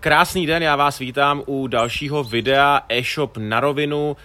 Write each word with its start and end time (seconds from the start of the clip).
Krásný 0.00 0.46
den, 0.46 0.62
já 0.62 0.76
vás 0.76 0.98
vítám 0.98 1.42
u 1.46 1.66
dalšího 1.66 2.24
videa 2.24 2.80
e-shop 2.88 3.36
na 3.36 3.60
rovinu. 3.60 4.16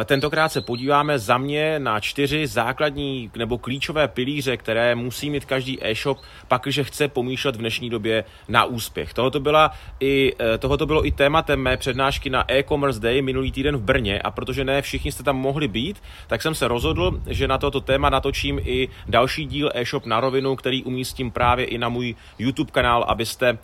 Eh, 0.00 0.04
tentokrát 0.04 0.48
se 0.48 0.60
podíváme 0.60 1.18
za 1.18 1.38
mě 1.38 1.78
na 1.78 2.00
čtyři 2.00 2.46
základní 2.46 3.30
nebo 3.36 3.58
klíčové 3.58 4.08
pilíře, 4.08 4.56
které 4.56 4.94
musí 4.94 5.30
mít 5.30 5.44
každý 5.44 5.78
e-shop, 5.86 6.18
pakliže 6.48 6.84
chce 6.84 7.08
pomýšlet 7.08 7.56
v 7.56 7.58
dnešní 7.58 7.90
době 7.90 8.24
na 8.48 8.64
úspěch. 8.64 9.14
Tohoto, 9.14 9.40
byla 9.40 9.70
i, 10.00 10.32
eh, 10.40 10.58
tohoto 10.58 10.86
bylo 10.86 11.06
i 11.06 11.10
tématem 11.10 11.60
mé 11.60 11.76
přednášky 11.76 12.30
na 12.30 12.52
e-commerce 12.52 13.00
day 13.00 13.22
minulý 13.22 13.52
týden 13.52 13.76
v 13.76 13.82
Brně 13.82 14.22
a 14.22 14.30
protože 14.30 14.64
ne 14.64 14.82
všichni 14.82 15.12
jste 15.12 15.22
tam 15.22 15.36
mohli 15.36 15.68
být, 15.68 16.02
tak 16.26 16.42
jsem 16.42 16.54
se 16.54 16.68
rozhodl, 16.68 17.20
že 17.26 17.48
na 17.48 17.58
toto 17.58 17.80
téma 17.80 18.10
natočím 18.10 18.60
i 18.64 18.88
další 19.08 19.46
díl 19.46 19.70
e-shop 19.74 20.06
na 20.06 20.20
rovinu, 20.20 20.56
který 20.56 20.84
umístím 20.84 21.30
právě 21.30 21.64
i 21.66 21.78
na 21.78 21.88
můj 21.88 22.14
YouTube 22.38 22.70
kanál, 22.70 23.04
abyste 23.08 23.48
eh, 23.48 23.56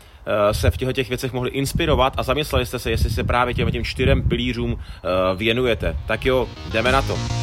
se 0.52 0.70
v 0.70 0.76
těchto 0.76 0.92
těch 0.92 1.08
věcech 1.08 1.32
mohli 1.32 1.50
inspirovat 1.50 2.12
a 2.16 2.22
zamysleli 2.22 2.66
jste 2.66 2.78
se, 2.78 2.90
jestli 2.90 3.10
se 3.10 3.24
právě 3.24 3.54
těm, 3.54 3.70
těm 3.70 3.84
čtyřem 3.84 4.28
pilířům 4.28 4.78
věnujete. 5.36 5.96
Tak 6.06 6.26
jo, 6.26 6.48
jdeme 6.72 6.92
na 6.92 7.02
to. 7.02 7.39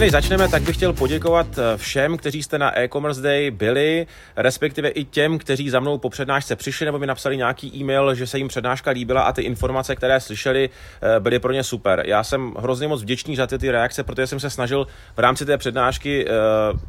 Než 0.00 0.12
začneme, 0.12 0.48
tak 0.48 0.62
bych 0.62 0.76
chtěl 0.76 0.92
poděkovat 0.92 1.46
eh, 1.58 1.76
všem, 1.76 2.16
kteří 2.16 2.42
jste 2.42 2.58
na 2.58 2.78
e-commerce 2.78 3.22
day 3.22 3.50
byli, 3.50 4.06
respektive 4.36 4.88
i 4.88 5.04
těm, 5.04 5.38
kteří 5.38 5.70
za 5.70 5.80
mnou 5.80 5.98
po 5.98 6.10
přednášce 6.10 6.56
přišli 6.56 6.86
nebo 6.86 6.98
mi 6.98 7.06
napsali 7.06 7.36
nějaký 7.36 7.76
e-mail, 7.76 8.14
že 8.14 8.26
se 8.26 8.38
jim 8.38 8.48
přednáška 8.48 8.90
líbila 8.90 9.22
a 9.22 9.32
ty 9.32 9.42
informace, 9.42 9.96
které 9.96 10.20
slyšeli, 10.20 10.70
eh, 11.02 11.20
byly 11.20 11.38
pro 11.38 11.52
ně 11.52 11.64
super. 11.64 12.02
Já 12.06 12.24
jsem 12.24 12.54
hrozně 12.58 12.88
moc 12.88 13.02
vděčný 13.02 13.36
za 13.36 13.46
ty, 13.46 13.58
ty 13.58 13.70
reakce, 13.70 14.04
protože 14.04 14.26
jsem 14.26 14.40
se 14.40 14.50
snažil 14.50 14.86
v 15.16 15.18
rámci 15.18 15.46
té 15.46 15.58
přednášky 15.58 16.26
eh, 16.28 16.30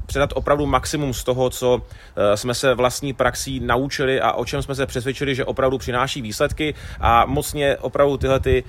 předat 0.05 0.29
opravdu 0.35 0.65
maximum 0.65 1.13
z 1.13 1.23
toho, 1.23 1.49
co 1.49 1.81
jsme 2.35 2.53
se 2.53 2.73
vlastní 2.73 3.13
praxí 3.13 3.59
naučili 3.59 4.21
a 4.21 4.31
o 4.31 4.45
čem 4.45 4.61
jsme 4.61 4.75
se 4.75 4.85
přesvědčili, 4.85 5.35
že 5.35 5.45
opravdu 5.45 5.77
přináší 5.77 6.21
výsledky 6.21 6.73
a 6.99 7.25
mocně 7.25 7.77
opravdu 7.77 8.17
tyhle 8.17 8.39
ty 8.39 8.63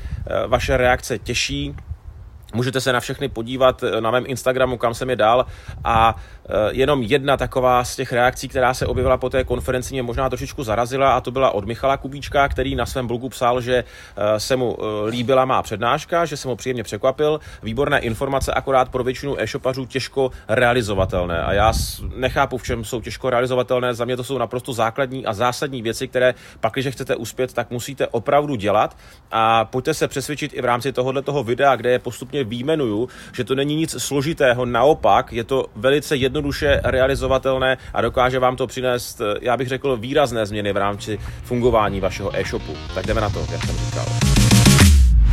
vaše 0.47 0.77
reakce 0.77 1.19
těší. 1.19 1.75
Můžete 2.55 2.81
se 2.81 2.93
na 2.93 3.01
všechny 3.01 3.29
podívat 3.29 3.83
eh, 3.83 4.01
na 4.01 4.11
mém 4.11 4.25
Instagramu, 4.27 4.77
kam 4.77 4.95
jsem 4.95 5.11
je 5.11 5.17
dal. 5.17 5.47
A 5.85 6.17
jenom 6.71 7.03
jedna 7.03 7.37
taková 7.37 7.85
z 7.85 7.97
těch 7.97 8.13
reakcí, 8.13 8.49
která 8.49 8.75
se 8.75 8.87
objevila 8.87 9.17
po 9.17 9.31
té 9.31 9.45
konferenci, 9.45 9.95
mě 9.95 10.03
možná 10.03 10.29
trošičku 10.29 10.65
zarazila 10.65 11.17
a 11.17 11.21
to 11.21 11.31
byla 11.31 11.51
od 11.51 11.65
Michala 11.65 11.97
Kubíčka, 11.97 12.49
který 12.49 12.75
na 12.75 12.87
svém 12.87 13.07
blogu 13.07 13.29
psal, 13.29 13.61
že 13.61 13.85
eh, 14.17 14.41
se 14.41 14.57
mu 14.57 14.77
líbila 15.07 15.45
má 15.45 15.63
přednáška, 15.63 16.25
že 16.25 16.37
se 16.37 16.49
mu 16.49 16.57
příjemně 16.57 16.83
překvapil. 16.83 17.41
Výborné 17.63 17.99
informace, 17.99 18.55
akorát 18.55 18.89
pro 18.89 19.05
většinu 19.05 19.41
e-shopařů 19.41 19.87
těžko 19.87 20.31
realizovatelné. 20.49 21.43
A 21.43 21.53
já 21.53 21.73
nechápu, 22.17 22.59
v 22.59 22.63
čem 22.63 22.85
jsou 22.85 23.01
těžko 23.01 23.31
realizovatelné. 23.31 23.95
Za 23.95 24.05
mě 24.05 24.17
to 24.17 24.25
jsou 24.25 24.39
naprosto 24.39 24.73
základní 24.73 25.27
a 25.27 25.33
zásadní 25.33 25.83
věci, 25.83 26.09
které 26.09 26.35
pak, 26.61 26.73
když 26.73 26.87
chcete 26.87 27.17
uspět, 27.17 27.53
tak 27.53 27.71
musíte 27.71 28.07
opravdu 28.07 28.55
dělat. 28.55 28.97
A 29.31 29.65
pojďte 29.65 29.95
se 29.95 30.09
přesvědčit 30.09 30.53
i 30.55 30.63
v 30.63 30.65
rámci 30.65 30.93
tohoto 30.93 31.43
videa, 31.43 31.77
kde 31.77 31.91
je 31.91 31.99
postupně 31.99 32.45
výjmenuju, 32.45 33.09
že 33.33 33.45
to 33.45 33.55
není 33.55 33.77
nic 33.77 33.97
složitého, 33.99 34.65
naopak 34.65 35.33
je 35.33 35.45
to 35.45 35.67
velice 35.77 36.17
jednoduše 36.33 36.81
realizovatelné 36.85 37.77
a 37.95 38.01
dokáže 38.01 38.39
vám 38.39 38.57
to 38.57 38.67
přinést, 38.67 39.21
já 39.41 39.57
bych 39.57 39.69
řekl, 39.69 39.97
výrazné 39.97 40.47
změny 40.47 40.73
v 40.73 40.77
rámci 40.77 41.19
fungování 41.45 42.01
vašeho 42.01 42.37
e-shopu. 42.37 42.73
Tak 42.95 43.07
jdeme 43.07 43.21
na 43.21 43.31
to, 43.31 43.47
jak 43.53 43.65
jsem 43.65 43.77
říkal. 43.77 44.07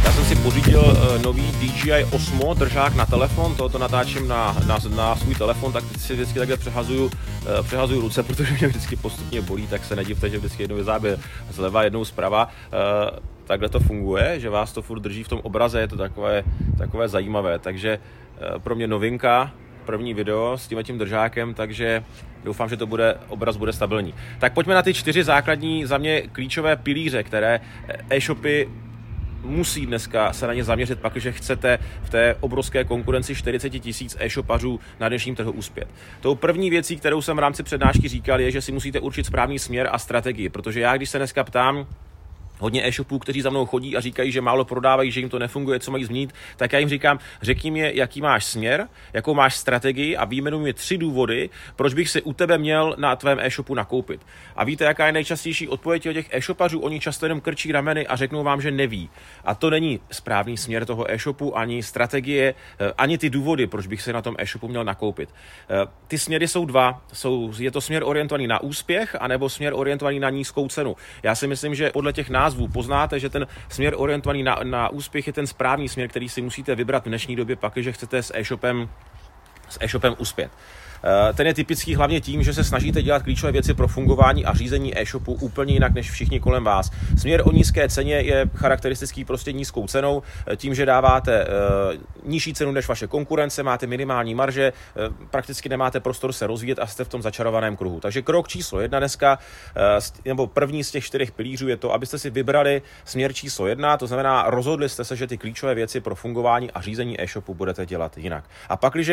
Já 0.04 0.12
jsem 0.12 0.26
si 0.26 0.36
pořídil 0.36 0.80
uh, 0.80 1.22
nový 1.22 1.52
DJI 1.52 2.04
Osmo 2.12 2.54
držák 2.54 2.96
na 2.96 3.06
telefon, 3.06 3.56
tohoto 3.56 3.78
natáčím 3.78 4.28
na, 4.28 4.58
na, 4.68 4.80
na 4.96 5.16
svůj 5.16 5.36
telefon, 5.36 5.74
tak 5.74 5.84
si 5.98 6.14
vždycky 6.14 6.40
takhle 6.40 6.58
přehazuju, 6.58 7.06
uh, 7.06 7.12
přehazuju 7.64 8.02
ruce, 8.02 8.24
protože 8.28 8.54
mě 8.54 8.68
vždycky 8.68 8.96
postupně 8.96 9.42
bolí, 9.42 9.68
tak 9.68 9.86
se 9.86 9.96
nedivte, 9.96 10.30
že 10.30 10.38
vždycky 10.38 10.64
jednou 10.64 10.78
je 10.78 11.18
zleva, 11.52 11.84
jednou 11.84 12.06
zprava. 12.06 12.50
Takhle 13.46 13.70
to 13.70 13.80
funguje, 13.80 14.40
že 14.40 14.50
vás 14.50 14.74
to 14.74 14.82
furt 14.82 15.00
drží 15.00 15.24
v 15.24 15.28
tom 15.28 15.40
obraze, 15.44 15.80
je 15.80 15.88
to 15.88 15.98
takové, 15.98 16.44
takové 16.78 17.10
zajímavé. 17.10 17.60
Takže 17.60 18.00
eh, 18.00 18.60
pro 18.60 18.76
mě 18.76 18.88
novinka, 18.88 19.52
první 19.90 20.14
video 20.14 20.58
s 20.58 20.68
tím 20.68 20.84
tím 20.84 20.98
držákem, 20.98 21.54
takže 21.54 22.04
doufám, 22.44 22.70
že 22.70 22.78
to 22.78 22.88
bude, 22.88 23.18
obraz 23.28 23.58
bude 23.58 23.74
stabilní. 23.74 24.14
Tak 24.40 24.54
pojďme 24.54 24.74
na 24.74 24.82
ty 24.82 24.94
čtyři 24.94 25.24
základní 25.24 25.86
za 25.86 25.98
mě 25.98 26.22
klíčové 26.22 26.76
pilíře, 26.76 27.24
které 27.24 27.60
e-shopy 28.10 28.70
musí 29.44 29.86
dneska 29.86 30.34
se 30.34 30.48
na 30.48 30.54
ně 30.54 30.64
zaměřit, 30.64 31.00
pak, 31.00 31.18
že 31.18 31.32
chcete 31.32 31.80
v 32.02 32.10
té 32.10 32.36
obrovské 32.40 32.84
konkurenci 32.84 33.36
40 33.36 33.70
tisíc 33.70 34.18
e-shopařů 34.20 34.80
na 35.00 35.10
dnešním 35.10 35.36
trhu 35.36 35.52
uspět. 35.52 35.88
Tou 36.22 36.36
první 36.36 36.70
věcí, 36.70 36.98
kterou 36.98 37.22
jsem 37.22 37.38
v 37.38 37.40
rámci 37.40 37.64
přednášky 37.64 38.08
říkal, 38.08 38.40
je, 38.42 38.52
že 38.52 38.62
si 38.62 38.72
musíte 38.72 39.00
určit 39.00 39.26
správný 39.26 39.60
směr 39.60 39.90
a 39.92 39.98
strategii, 39.98 40.50
protože 40.50 40.80
já, 40.80 40.98
když 40.98 41.10
se 41.10 41.18
dneska 41.18 41.44
ptám, 41.44 41.88
hodně 42.60 42.88
e-shopů, 42.88 43.20
kteří 43.20 43.42
za 43.42 43.50
mnou 43.50 43.66
chodí 43.66 43.98
a 43.98 44.02
říkají, 44.02 44.32
že 44.32 44.42
málo 44.42 44.66
prodávají, 44.66 45.12
že 45.12 45.20
jim 45.20 45.30
to 45.30 45.40
nefunguje, 45.40 45.80
co 45.80 45.92
mají 45.92 46.06
změnit, 46.06 46.34
tak 46.58 46.74
já 46.74 46.80
jim 46.80 46.90
říkám, 46.90 47.20
řekni 47.42 47.72
mi, 47.72 47.92
jaký 47.96 48.22
máš 48.22 48.46
směr, 48.46 48.88
jakou 49.14 49.34
máš 49.34 49.56
strategii 49.56 50.18
a 50.18 50.26
výjmenuj 50.26 50.64
mi 50.64 50.74
tři 50.74 50.98
důvody, 50.98 51.50
proč 51.76 51.94
bych 51.94 52.10
si 52.10 52.22
u 52.22 52.34
tebe 52.34 52.58
měl 52.58 52.96
na 52.98 53.16
tvém 53.16 53.40
e-shopu 53.40 53.76
nakoupit. 53.76 54.22
A 54.56 54.64
víte, 54.64 54.84
jaká 54.84 55.06
je 55.06 55.12
nejčastější 55.12 55.68
odpověď 55.68 56.10
od 56.10 56.14
těch 56.14 56.28
e-shopařů? 56.32 56.80
Oni 56.80 57.00
často 57.00 57.26
jenom 57.26 57.42
krčí 57.42 57.72
rameny 57.72 58.08
a 58.08 58.16
řeknou 58.16 58.44
vám, 58.44 58.62
že 58.62 58.72
neví. 58.72 59.10
A 59.46 59.56
to 59.56 59.70
není 59.70 60.00
správný 60.12 60.58
směr 60.58 60.86
toho 60.86 61.12
e-shopu, 61.12 61.58
ani 61.58 61.84
strategie, 61.84 62.56
eh, 62.80 62.94
ani 62.98 63.18
ty 63.18 63.30
důvody, 63.30 63.68
proč 63.68 63.88
bych 63.88 64.02
se 64.02 64.14
na 64.14 64.22
tom 64.22 64.36
e-shopu 64.38 64.68
měl 64.68 64.84
nakoupit. 64.84 65.30
Eh, 65.30 65.88
ty 66.08 66.18
směry 66.18 66.48
jsou 66.48 66.66
dva. 66.66 67.02
Jsou, 67.14 67.52
je 67.58 67.72
to 67.72 67.82
směr 67.82 68.04
orientovaný 68.06 68.48
na 68.48 68.62
úspěch, 68.62 69.16
anebo 69.20 69.50
směr 69.50 69.74
orientovaný 69.76 70.20
na 70.20 70.30
nízkou 70.30 70.68
cenu. 70.68 70.96
Já 71.24 71.36
si 71.36 71.48
myslím, 71.48 71.76
že 71.76 71.90
podle 71.90 72.14
těch 72.14 72.30
názvů 72.30 72.49
názvu 72.50 72.68
poznáte, 72.68 73.20
že 73.20 73.30
ten 73.30 73.48
směr 73.70 73.94
orientovaný 73.98 74.44
na, 74.44 74.60
na 74.64 74.90
úspěch 74.90 75.28
je 75.28 75.34
ten 75.34 75.48
správný 75.48 75.90
směr, 75.90 76.10
který 76.10 76.30
si 76.30 76.42
musíte 76.42 76.76
vybrat 76.76 77.06
v 77.06 77.10
dnešní 77.10 77.36
době, 77.36 77.56
pak, 77.56 77.78
že 77.78 77.92
chcete 77.92 78.24
s 78.24 78.34
e-shopem, 78.34 78.90
s 79.70 79.78
e-shopem 79.82 80.16
uspět. 80.18 80.52
Eh, 81.04 81.34
ten 81.34 81.48
je 81.48 81.54
typický 81.54 81.96
hlavně 81.96 82.22
tím, 82.22 82.44
že 82.44 82.54
se 82.54 82.64
snažíte 82.64 83.02
dělat 83.02 83.24
klíčové 83.24 83.52
věci 83.52 83.74
pro 83.74 83.88
fungování 83.88 84.46
a 84.46 84.54
řízení 84.54 85.00
e-shopu 85.00 85.34
úplně 85.34 85.74
jinak 85.74 85.94
než 85.94 86.12
všichni 86.12 86.40
kolem 86.40 86.64
vás. 86.64 86.92
Směr 87.18 87.42
o 87.46 87.52
nízké 87.52 87.90
ceně 87.90 88.16
je 88.16 88.50
charakteristický 88.56 89.26
prostě 89.26 89.52
nízkou 89.52 89.88
cenou, 89.88 90.24
eh, 90.48 90.56
tím, 90.56 90.76
že 90.76 90.86
dáváte 90.86 91.42
eh, 91.42 91.48
nižší 92.26 92.54
cenu 92.54 92.72
než 92.72 92.88
vaše 92.88 93.08
konkurence, 93.08 93.64
máte 93.64 93.88
minimální 93.88 94.36
marže, 94.36 94.74
prakticky 95.30 95.70
nemáte 95.70 96.00
prostor 96.00 96.34
se 96.34 96.48
rozvíjet 96.48 96.80
a 96.80 96.88
jste 96.88 97.04
v 97.04 97.10
tom 97.10 97.22
začarovaném 97.22 97.78
kruhu. 97.78 98.00
Takže 98.00 98.22
krok 98.22 98.48
číslo 98.48 98.82
jedna 98.82 99.00
dneska, 99.00 99.40
nebo 100.26 100.48
první 100.48 100.84
z 100.84 100.92
těch 100.92 101.04
čtyřech 101.04 101.32
pilířů 101.32 101.68
je 101.68 101.78
to, 101.78 101.94
abyste 101.94 102.20
si 102.20 102.30
vybrali 102.30 102.82
směr 103.06 103.34
číslo 103.34 103.68
jedna, 103.68 103.98
to 103.98 104.08
znamená 104.08 104.44
rozhodli 104.48 104.90
jste 104.90 105.04
se, 105.04 105.16
že 105.16 105.28
ty 105.28 105.38
klíčové 105.38 105.76
věci 105.76 106.02
pro 106.02 106.16
fungování 106.16 106.72
a 106.72 106.82
řízení 106.82 107.22
e-shopu 107.22 107.54
budete 107.54 107.86
dělat 107.86 108.18
jinak. 108.18 108.44
A 108.70 108.78
pak, 108.78 108.94
když 108.94 109.12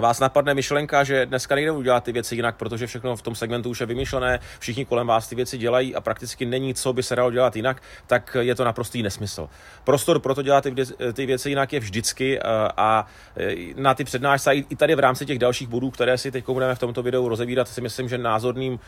vás 0.00 0.20
napadne 0.20 0.54
myšlenka, 0.54 1.04
že 1.04 1.26
dneska 1.26 1.54
nejde 1.54 1.70
udělat 1.70 2.04
ty 2.04 2.12
věci 2.12 2.34
jinak, 2.34 2.56
protože 2.56 2.86
všechno 2.86 3.16
v 3.16 3.22
tom 3.22 3.34
segmentu 3.34 3.70
už 3.70 3.80
je 3.80 3.86
vymyšlené, 3.86 4.38
všichni 4.58 4.84
kolem 4.84 5.06
vás 5.06 5.28
ty 5.28 5.34
věci 5.34 5.58
dělají 5.58 5.94
a 5.94 6.00
prakticky 6.00 6.46
není, 6.46 6.74
co 6.74 6.92
by 6.92 7.02
se 7.02 7.16
dalo 7.16 7.30
dělat 7.30 7.56
jinak, 7.56 7.82
tak 8.06 8.36
je 8.40 8.54
to 8.54 8.64
naprostý 8.64 9.02
nesmysl. 9.02 9.48
Prostor 9.84 10.20
pro 10.20 10.34
to 10.34 10.42
dělat 10.42 10.64
ty, 10.64 10.74
ty 11.12 11.26
věci 11.26 11.48
jinak 11.48 11.72
je 11.72 11.80
vždycky 11.80 12.38
eh, 12.38 12.42
a 12.76 13.06
eh, 13.36 13.54
na 13.76 13.94
ty 13.94 14.04
přednášce 14.04 14.54
i 14.54 14.76
tady 14.76 14.94
v 14.94 14.98
rámci 14.98 15.26
těch 15.26 15.38
dalších 15.38 15.68
bodů, 15.68 15.90
které 15.90 16.18
si 16.18 16.30
teď 16.30 16.44
budeme 16.46 16.74
v 16.74 16.78
tomto 16.78 17.02
videu 17.02 17.28
rozebírat, 17.28 17.68
si 17.68 17.80
myslím, 17.80 18.08
že 18.08 18.18
názorným, 18.18 18.78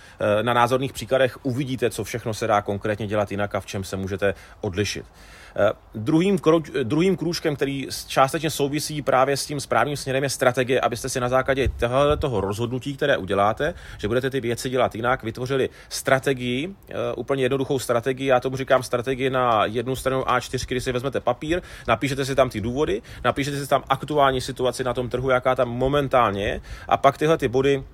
na 0.43 0.53
názorných 0.53 0.93
příkladech 0.93 1.39
uvidíte, 1.43 1.91
co 1.91 2.05
všechno 2.05 2.35
se 2.35 2.47
dá 2.47 2.63
konkrétně 2.63 3.07
dělat 3.07 3.31
jinak 3.31 3.55
a 3.55 3.61
v 3.61 3.67
čem 3.67 3.85
se 3.85 3.97
můžete 3.97 4.35
odlišit. 4.61 5.05
Druhým, 5.95 6.39
druhým 6.83 7.17
krůžkem, 7.17 7.57
který 7.57 7.89
částečně 8.07 8.51
souvisí 8.51 9.03
právě 9.03 9.37
s 9.37 9.47
tím 9.47 9.61
správným 9.61 9.97
směrem, 9.97 10.23
je 10.23 10.31
strategie, 10.31 10.78
abyste 10.81 11.09
si 11.09 11.21
na 11.21 11.29
základě 11.29 11.69
toho 12.19 12.41
rozhodnutí, 12.41 12.97
které 12.97 13.17
uděláte, 13.17 13.75
že 13.99 14.09
budete 14.09 14.31
ty 14.31 14.41
věci 14.41 14.71
dělat 14.71 14.95
jinak, 14.95 15.23
vytvořili 15.23 15.69
strategii, 15.89 16.75
eh, 16.89 16.95
úplně 17.17 17.43
jednoduchou 17.43 17.79
strategii. 17.79 18.27
Já 18.27 18.41
tomu 18.41 18.57
říkám 18.57 18.83
strategii 18.83 19.31
na 19.31 19.65
jednu 19.65 19.97
stranu 19.97 20.23
A4, 20.23 20.67
kdy 20.69 20.81
si 20.81 20.93
vezmete 20.93 21.21
papír, 21.21 21.63
napíšete 21.89 22.25
si 22.25 22.35
tam 22.35 22.51
ty 22.51 22.61
důvody, 22.61 23.03
napíšete 23.25 23.57
si 23.57 23.69
tam 23.69 23.83
aktuální 23.89 24.41
situaci 24.41 24.85
na 24.85 24.95
tom 24.95 25.09
trhu, 25.09 25.31
jaká 25.31 25.55
tam 25.55 25.69
momentálně 25.69 26.49
je, 26.49 26.61
a 26.89 26.97
pak 26.97 27.19
tyhle 27.19 27.39
ty 27.39 27.49
body 27.49 27.85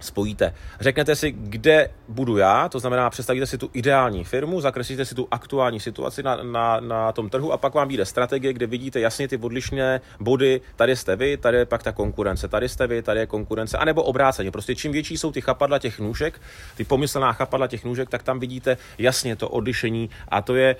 spojíte. 0.00 0.54
Řeknete 0.80 1.16
si, 1.16 1.32
kde 1.32 1.88
budu 2.08 2.36
já, 2.36 2.68
to 2.68 2.78
znamená, 2.78 3.10
představíte 3.10 3.46
si 3.46 3.58
tu 3.58 3.70
ideální 3.72 4.24
firmu, 4.24 4.60
zakreslíte 4.60 5.04
si 5.04 5.14
tu 5.14 5.28
aktuální 5.30 5.80
situaci 5.80 6.22
na, 6.22 6.42
na, 6.42 6.80
na 6.80 7.12
tom 7.12 7.30
trhu 7.30 7.52
a 7.52 7.56
pak 7.56 7.74
vám 7.74 7.88
vyjde 7.88 8.04
strategie, 8.04 8.52
kde 8.52 8.66
vidíte 8.66 9.00
jasně 9.00 9.28
ty 9.28 9.36
odlišné 9.36 10.00
body, 10.20 10.60
tady 10.76 10.96
jste 10.96 11.16
vy, 11.16 11.36
tady 11.36 11.56
je 11.56 11.66
pak 11.66 11.82
ta 11.82 11.92
konkurence, 11.92 12.48
tady 12.48 12.68
jste 12.68 12.86
vy, 12.86 13.02
tady 13.02 13.20
je 13.20 13.26
konkurence, 13.26 13.78
anebo 13.78 14.02
obráceně. 14.02 14.50
Prostě 14.50 14.74
čím 14.74 14.92
větší 14.92 15.16
jsou 15.16 15.32
ty 15.32 15.40
chapadla 15.40 15.78
těch 15.78 16.00
nůžek, 16.00 16.40
ty 16.76 16.84
pomyslná 16.84 17.32
chapadla 17.32 17.66
těch 17.66 17.84
nůžek, 17.84 18.10
tak 18.10 18.22
tam 18.22 18.40
vidíte 18.40 18.76
jasně 18.98 19.36
to 19.36 19.48
odlišení 19.48 20.10
a 20.28 20.42
to 20.42 20.54
je, 20.56 20.76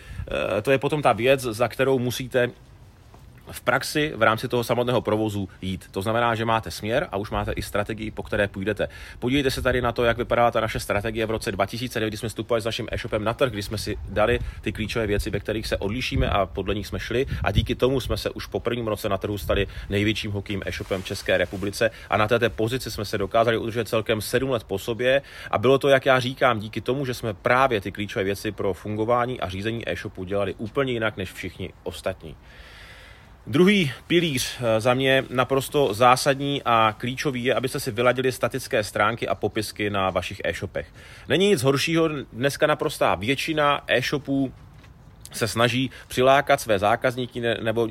eh, 0.59 0.63
to 0.63 0.71
je 0.71 0.79
potom 0.79 1.03
ta 1.03 1.13
věc, 1.13 1.41
za 1.41 1.69
kterou 1.69 1.99
musíte 1.99 2.51
v 3.51 3.61
praxi 3.61 4.13
v 4.17 4.23
rámci 4.23 4.49
toho 4.49 4.65
samotného 4.65 5.01
provozu 5.01 5.49
jít. 5.63 5.85
To 5.91 6.03
znamená, 6.03 6.35
že 6.35 6.45
máte 6.45 6.71
směr 6.71 7.09
a 7.13 7.17
už 7.17 7.31
máte 7.31 7.53
i 7.53 7.63
strategii, 7.63 8.11
po 8.11 8.23
které 8.23 8.49
půjdete. 8.49 8.89
Podívejte 9.19 9.51
se 9.51 9.63
tady 9.63 9.83
na 9.83 9.93
to, 9.93 10.05
jak 10.05 10.17
vypadala 10.17 10.51
ta 10.51 10.61
naše 10.61 10.81
strategie 10.81 11.27
v 11.27 11.31
roce 11.31 11.53
2009, 11.53 12.09
kdy 12.09 12.17
jsme 12.17 12.29
vstupovali 12.29 12.63
s 12.63 12.65
naším 12.65 12.89
e-shopem 12.91 13.25
na 13.25 13.35
trh, 13.35 13.53
kdy 13.53 13.63
jsme 13.63 13.79
si 13.79 13.97
dali 14.09 14.39
ty 14.61 14.73
klíčové 14.73 15.07
věci, 15.07 15.31
ve 15.31 15.41
kterých 15.41 15.67
se 15.67 15.77
odlišíme 15.77 16.31
a 16.31 16.47
podle 16.47 16.75
nich 16.75 16.87
jsme 16.87 17.01
šli 17.01 17.27
a 17.45 17.51
díky 17.51 17.75
tomu 17.75 18.01
jsme 18.01 18.17
se 18.17 18.31
už 18.31 18.47
po 18.47 18.61
prvním 18.61 18.87
roce 18.87 19.09
na 19.09 19.19
trhu 19.19 19.39
stali 19.39 19.67
největším 19.91 20.31
hokejím 20.31 20.63
e-shopem 20.67 21.03
v 21.03 21.07
České 21.07 21.39
republice 21.39 21.91
a 22.11 22.17
na 22.17 22.29
této 22.29 22.51
pozici 22.51 22.91
jsme 22.91 23.05
se 23.05 23.19
dokázali 23.19 23.59
udržet 23.59 23.89
celkem 23.89 24.21
7 24.21 24.51
let 24.51 24.65
po 24.65 24.79
sobě 24.79 25.23
a 25.51 25.59
bylo 25.59 25.79
to, 25.79 25.89
jak 25.89 26.07
já 26.07 26.21
říkám, 26.21 26.59
díky 26.59 26.81
tomu, 26.81 27.07
že 27.07 27.15
jsme 27.15 27.35
právě 27.35 27.81
ty 27.81 27.93
klíčové 27.93 28.25
věci 28.25 28.53
pro 28.53 28.75
fungování 28.75 29.41
a 29.41 29.49
řízení 29.49 29.89
e-shopu 29.89 30.25
dělali 30.25 30.55
úplně 30.55 30.93
jinak 30.93 31.17
než 31.17 31.33
všichni 31.33 31.71
ostatní. 31.83 32.37
Druhý 33.47 33.93
pilíř 34.07 34.57
eh, 34.61 34.81
za 34.81 34.95
mě 34.95 35.25
naprosto 35.31 35.95
zásadní 35.95 36.63
a 36.65 36.95
klíčový 36.99 37.45
je, 37.45 37.55
abyste 37.55 37.81
si 37.81 37.91
vyladili 37.91 38.33
statické 38.33 38.85
stránky 38.85 39.29
a 39.29 39.35
popisky 39.35 39.91
na 39.91 40.11
vašich 40.11 40.41
e-shopech. 40.45 40.87
Není 41.29 41.49
nic 41.49 41.63
horšího, 41.63 42.09
dneska 42.33 42.67
naprostá 42.67 43.15
většina 43.15 43.85
e-shopů 43.87 44.53
se 45.33 45.49
snaží 45.49 45.91
přilákat 46.09 46.61
své 46.61 46.79
zákazníky 46.79 47.41
nebo 47.41 47.89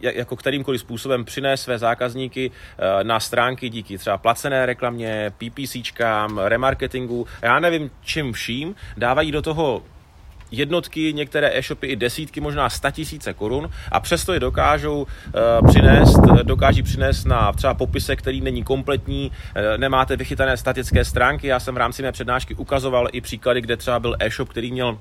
jako 0.00 0.36
kterýmkoliv 0.36 0.80
způsobem 0.80 1.24
přinést 1.24 1.62
své 1.62 1.78
zákazníky 1.78 2.50
eh, 2.50 3.04
na 3.04 3.20
stránky 3.20 3.68
díky 3.68 3.98
třeba 3.98 4.18
placené 4.18 4.66
reklamě, 4.66 5.32
PPCčkám, 5.38 6.38
remarketingu, 6.38 7.26
já 7.42 7.60
nevím 7.60 7.90
čím 8.00 8.32
vším, 8.32 8.74
dávají 8.96 9.32
do 9.32 9.42
toho 9.42 9.82
jednotky, 10.50 11.12
některé 11.12 11.58
e-shopy 11.58 11.86
i 11.86 11.96
desítky, 11.96 12.40
možná 12.40 12.70
sta 12.70 12.90
tisíce 12.90 13.32
korun 13.34 13.70
a 13.92 14.00
přesto 14.00 14.32
je 14.32 14.40
dokážou 14.40 15.02
uh, 15.02 15.68
přinést, 15.68 16.20
dokáží 16.42 16.82
přinést 16.82 17.24
na 17.24 17.52
třeba 17.52 17.74
popise, 17.74 18.16
který 18.16 18.40
není 18.40 18.64
kompletní, 18.64 19.30
uh, 19.30 19.78
nemáte 19.78 20.16
vychytané 20.16 20.56
statické 20.56 21.04
stránky. 21.04 21.46
Já 21.46 21.60
jsem 21.60 21.74
v 21.74 21.78
rámci 21.78 22.02
mé 22.02 22.12
přednášky 22.12 22.54
ukazoval 22.54 23.08
i 23.12 23.20
příklady, 23.20 23.60
kde 23.60 23.76
třeba 23.76 24.00
byl 24.00 24.16
e-shop, 24.20 24.48
který 24.48 24.72
měl 24.72 24.98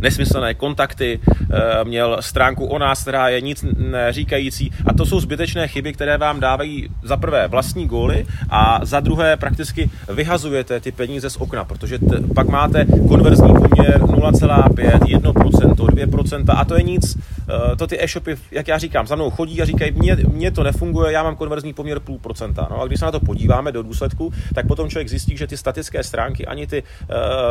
nesmyslné 0.00 0.54
kontakty, 0.54 1.20
uh, 1.26 1.48
měl 1.84 2.16
stránku 2.20 2.66
o 2.66 2.78
nás, 2.78 3.02
která 3.02 3.28
je 3.28 3.40
nic 3.40 3.64
neříkající. 3.78 4.72
A 4.86 4.92
to 4.92 5.06
jsou 5.06 5.20
zbytečné 5.20 5.68
chyby, 5.68 5.92
které 5.92 6.18
vám 6.18 6.40
dávají 6.40 6.88
za 7.02 7.16
prvé 7.16 7.48
vlastní 7.48 7.86
góly 7.86 8.26
a 8.50 8.80
za 8.82 9.00
druhé 9.00 9.36
prakticky 9.36 9.90
vyhazujete 10.08 10.80
ty 10.80 10.92
peníze 10.92 11.30
z 11.30 11.36
okna, 11.36 11.64
protože 11.64 11.98
t- 11.98 12.20
pak 12.34 12.48
máte 12.48 12.86
konverzní 13.08 13.54
poměr 13.54 14.00
0,5, 14.00 14.98
1%, 14.98 15.55
2% 15.84 16.44
a 16.56 16.64
to 16.64 16.74
je 16.74 16.82
nic. 16.82 17.16
Uh, 17.16 17.76
to 17.76 17.86
ty 17.86 18.04
e-shopy, 18.04 18.36
jak 18.50 18.68
já 18.68 18.78
říkám, 18.78 19.06
za 19.06 19.14
mnou 19.14 19.30
chodí 19.30 19.62
a 19.62 19.64
říkají, 19.64 19.92
mně, 19.92 20.16
mně 20.32 20.50
to 20.50 20.62
nefunguje, 20.62 21.12
já 21.12 21.22
mám 21.22 21.36
konverzní 21.36 21.72
poměr 21.72 22.00
půl 22.00 22.18
procenta. 22.18 22.68
No 22.70 22.80
a 22.80 22.86
když 22.86 22.98
se 22.98 23.04
na 23.04 23.12
to 23.12 23.20
podíváme 23.20 23.72
do 23.72 23.82
důsledku, 23.82 24.32
tak 24.54 24.66
potom 24.66 24.90
člověk 24.90 25.08
zjistí, 25.08 25.36
že 25.36 25.46
ty 25.46 25.56
statické 25.56 26.02
stránky 26.02 26.46
ani 26.46 26.66
ty 26.66 26.82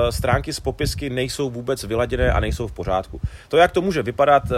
stránky 0.09 0.53
z 0.53 0.59
popisky 0.59 1.09
nejsou 1.09 1.49
vůbec 1.49 1.83
vyladěné 1.83 2.31
a 2.31 2.39
nejsou 2.39 2.67
v 2.67 2.71
pořádku. 2.71 3.21
To, 3.49 3.57
jak 3.57 3.71
to 3.71 3.81
může 3.81 4.03
vypadat, 4.03 4.43
eh, 4.51 4.55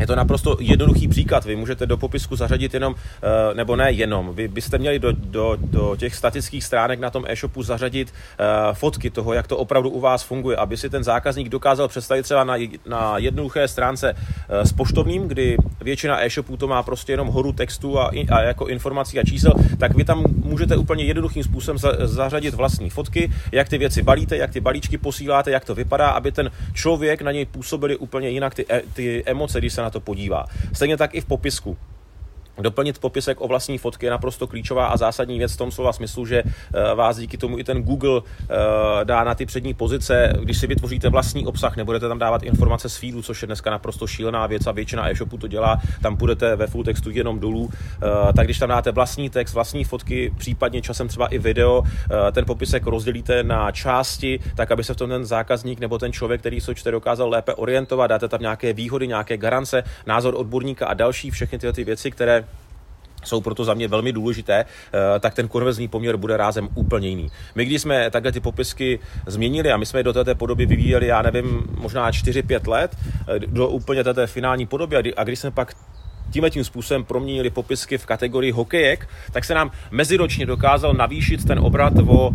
je 0.00 0.06
to 0.06 0.16
naprosto 0.16 0.56
jednoduchý 0.60 1.08
příklad. 1.08 1.44
Vy 1.44 1.56
můžete 1.56 1.86
do 1.86 1.96
popisku 1.96 2.36
zařadit 2.36 2.74
jenom, 2.74 2.94
eh, 3.22 3.54
nebo 3.54 3.76
ne 3.76 3.92
jenom, 3.92 4.34
vy 4.34 4.48
byste 4.48 4.78
měli 4.78 4.98
do, 4.98 5.12
do, 5.12 5.56
do 5.60 5.96
těch 5.96 6.14
statických 6.14 6.64
stránek 6.64 7.00
na 7.00 7.10
tom 7.10 7.24
e-shopu 7.28 7.62
zařadit 7.62 8.12
uh, 8.12 8.74
fotky 8.74 9.10
toho, 9.10 9.32
jak 9.32 9.46
to 9.46 9.56
opravdu 9.56 9.90
u 9.90 10.00
vás 10.00 10.22
funguje, 10.22 10.56
aby 10.56 10.76
si 10.76 10.90
ten 10.90 11.04
zákazník 11.04 11.48
dokázal 11.48 11.88
představit 11.88 12.22
třeba 12.22 12.44
na, 12.44 12.54
na 12.86 13.18
jednoduché 13.18 13.68
stránce 13.68 14.12
uh, 14.12 14.18
s 14.64 14.72
poštovním, 14.72 15.28
kdy 15.28 15.56
většina 15.80 16.24
e-shopů 16.24 16.56
to 16.56 16.66
má 16.66 16.82
prostě 16.82 17.12
jenom 17.12 17.28
horu 17.28 17.52
textu 17.52 17.98
a, 17.98 18.10
a 18.30 18.40
jako 18.40 18.66
informací 18.66 19.18
a 19.18 19.24
čísel, 19.24 19.52
tak 19.78 19.94
vy 19.94 20.04
tam 20.04 20.24
můžete 20.44 20.76
úplně 20.76 21.04
jednoduchým 21.04 21.44
způsobem 21.44 21.78
za, 21.78 21.92
zařadit 22.06 22.54
vlastní 22.54 22.90
fotky, 22.90 23.32
jak 23.52 23.68
ty 23.68 23.78
věci 23.78 24.02
balíte, 24.02 24.36
jak 24.36 24.50
ty 24.50 24.60
balíčky 24.60 24.98
posíláte, 24.98 25.50
jak 25.50 25.64
to 25.64 25.74
vypadá, 25.74 26.10
aby 26.10 26.32
ten 26.32 26.50
člověk 26.72 27.22
na 27.22 27.32
něj 27.32 27.46
působili 27.46 27.96
úplně 27.96 28.28
jinak 28.28 28.54
ty, 28.54 28.66
e, 28.70 28.82
ty 28.92 29.22
emoce, 29.26 29.58
když 29.58 29.72
se 29.72 29.81
na 29.82 29.90
to 29.90 30.00
podívá. 30.00 30.44
Stejně 30.72 30.96
tak 30.96 31.14
i 31.14 31.20
v 31.20 31.24
popisku. 31.24 31.76
Doplnit 32.60 32.98
popisek 32.98 33.40
o 33.40 33.48
vlastní 33.48 33.78
fotky 33.78 34.06
je 34.06 34.10
naprosto 34.10 34.46
klíčová 34.46 34.86
a 34.86 34.96
zásadní 34.96 35.38
věc 35.38 35.52
v 35.52 35.56
tom 35.56 35.70
slova 35.70 35.92
smyslu, 35.92 36.26
že 36.26 36.42
eh, 36.46 36.94
vás 36.94 37.16
díky 37.16 37.38
tomu 37.38 37.58
i 37.58 37.64
ten 37.64 37.82
Google 37.82 38.20
eh, 38.42 39.04
dá 39.04 39.24
na 39.24 39.34
ty 39.34 39.46
přední 39.46 39.74
pozice. 39.74 40.32
Když 40.42 40.58
si 40.58 40.66
vytvoříte 40.66 41.08
vlastní 41.08 41.46
obsah, 41.46 41.76
nebudete 41.76 42.08
tam 42.08 42.18
dávat 42.18 42.42
informace 42.42 42.88
z 42.88 42.96
feedu, 42.96 43.22
což 43.22 43.42
je 43.42 43.46
dneska 43.46 43.70
naprosto 43.70 44.06
šílená 44.06 44.46
věc 44.46 44.66
a 44.66 44.72
většina 44.72 45.10
e-shopů 45.10 45.38
to 45.38 45.48
dělá, 45.48 45.80
tam 46.02 46.16
budete 46.16 46.56
ve 46.56 46.66
full 46.66 46.84
textu 46.84 47.10
jenom 47.10 47.38
dolů, 47.38 47.70
eh, 47.72 48.32
tak 48.32 48.46
když 48.46 48.58
tam 48.58 48.68
dáte 48.68 48.92
vlastní 48.92 49.30
text, 49.30 49.54
vlastní 49.54 49.84
fotky, 49.84 50.32
případně 50.38 50.82
časem 50.82 51.08
třeba 51.08 51.26
i 51.26 51.38
video, 51.38 51.82
ten 52.32 52.44
popisek 52.44 52.86
rozdělíte 52.86 53.42
na 53.42 53.70
části, 53.70 54.40
tak 54.54 54.70
aby 54.70 54.84
se 54.84 54.94
v 54.94 54.96
tom 54.96 55.10
ten 55.10 55.24
zákazník 55.24 55.80
nebo 55.80 55.98
ten 55.98 56.12
člověk, 56.12 56.40
který 56.40 56.60
se 56.60 56.74
čte, 56.74 56.90
dokázal 56.90 57.28
lépe 57.28 57.54
orientovat, 57.54 58.06
dáte 58.06 58.28
tam 58.28 58.40
nějaké 58.40 58.72
výhody, 58.72 59.08
nějaké 59.08 59.36
garance, 59.36 59.84
názor 60.06 60.34
odborníka 60.36 60.86
a 60.86 60.94
další 60.94 61.30
všechny 61.30 61.58
tyhle 61.58 61.72
ty 61.72 61.84
věci, 61.84 62.10
které 62.10 62.44
jsou 63.24 63.40
proto 63.40 63.64
za 63.64 63.74
mě 63.74 63.88
velmi 63.88 64.12
důležité, 64.12 64.64
eh, 64.64 65.20
tak 65.20 65.34
ten 65.34 65.48
konverzní 65.48 65.88
poměr 65.88 66.16
bude 66.16 66.36
rázem 66.36 66.68
úplně 66.74 67.08
jiný. 67.08 67.30
My, 67.54 67.64
když 67.64 67.82
jsme 67.82 68.10
takhle 68.10 68.32
ty 68.32 68.40
popisky 68.40 68.98
změnili 69.26 69.72
a 69.72 69.76
my 69.76 69.86
jsme 69.86 70.00
je 70.00 70.04
do 70.04 70.12
této 70.12 70.34
podoby 70.34 70.66
vyvíjeli, 70.66 71.06
já 71.06 71.22
nevím, 71.22 71.62
možná 71.78 72.10
4-5 72.10 72.66
let, 72.66 72.96
eh, 73.28 73.38
do 73.38 73.68
úplně 73.68 74.04
této 74.04 74.26
finální 74.26 74.66
podoby 74.66 75.14
a 75.14 75.24
když 75.24 75.38
jsme 75.38 75.50
pak 75.50 75.74
tímhle 76.32 76.50
tím 76.50 76.64
způsobem 76.64 77.04
proměnili 77.04 77.50
popisky 77.50 77.98
v 77.98 78.06
kategorii 78.06 78.52
hokejek, 78.52 79.08
tak 79.32 79.44
se 79.44 79.54
nám 79.54 79.70
meziročně 79.90 80.46
dokázal 80.46 80.94
navýšit 80.94 81.44
ten 81.44 81.58
obrat 81.58 81.92
o 82.06 82.28
uh, 82.28 82.34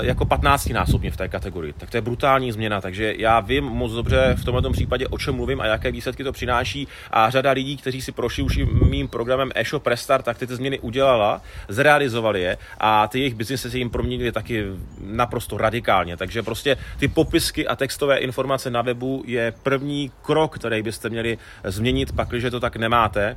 jako 0.00 0.24
15 0.24 0.68
násobně 0.68 1.10
v 1.10 1.16
té 1.16 1.28
kategorii. 1.28 1.72
Tak 1.72 1.90
to 1.90 1.96
je 1.96 2.00
brutální 2.00 2.52
změna, 2.52 2.80
takže 2.80 3.14
já 3.18 3.40
vím 3.40 3.64
moc 3.64 3.92
dobře 3.92 4.34
v 4.38 4.44
tomto 4.44 4.70
případě, 4.70 5.06
o 5.08 5.18
čem 5.18 5.34
mluvím 5.34 5.60
a 5.60 5.66
jaké 5.66 5.92
výsledky 5.92 6.24
to 6.24 6.32
přináší 6.32 6.88
a 7.10 7.30
řada 7.30 7.50
lidí, 7.50 7.76
kteří 7.76 8.00
si 8.00 8.12
prošli 8.12 8.42
už 8.42 8.58
mým 8.88 9.08
programem 9.08 9.50
e-shop 9.54 9.86
Restart, 9.86 10.24
tak 10.24 10.38
ty, 10.38 10.46
ty 10.46 10.56
změny 10.56 10.78
udělala, 10.78 11.42
zrealizovali 11.68 12.40
je 12.40 12.56
a 12.78 13.08
ty 13.08 13.18
jejich 13.18 13.34
biznesy 13.34 13.70
se 13.70 13.78
jim 13.78 13.90
proměnily 13.90 14.32
taky 14.32 14.64
naprosto 15.00 15.58
radikálně. 15.58 16.16
Takže 16.16 16.42
prostě 16.42 16.76
ty 16.98 17.08
popisky 17.08 17.66
a 17.66 17.76
textové 17.76 18.18
informace 18.18 18.70
na 18.70 18.82
webu 18.82 19.22
je 19.26 19.52
první 19.62 20.10
krok, 20.22 20.58
který 20.58 20.82
byste 20.82 21.08
měli 21.08 21.38
změnit, 21.64 22.12
pakliže 22.12 22.50
to 22.50 22.60
tak 22.60 22.76
nemáte 22.76 23.17
máte, 23.18 23.36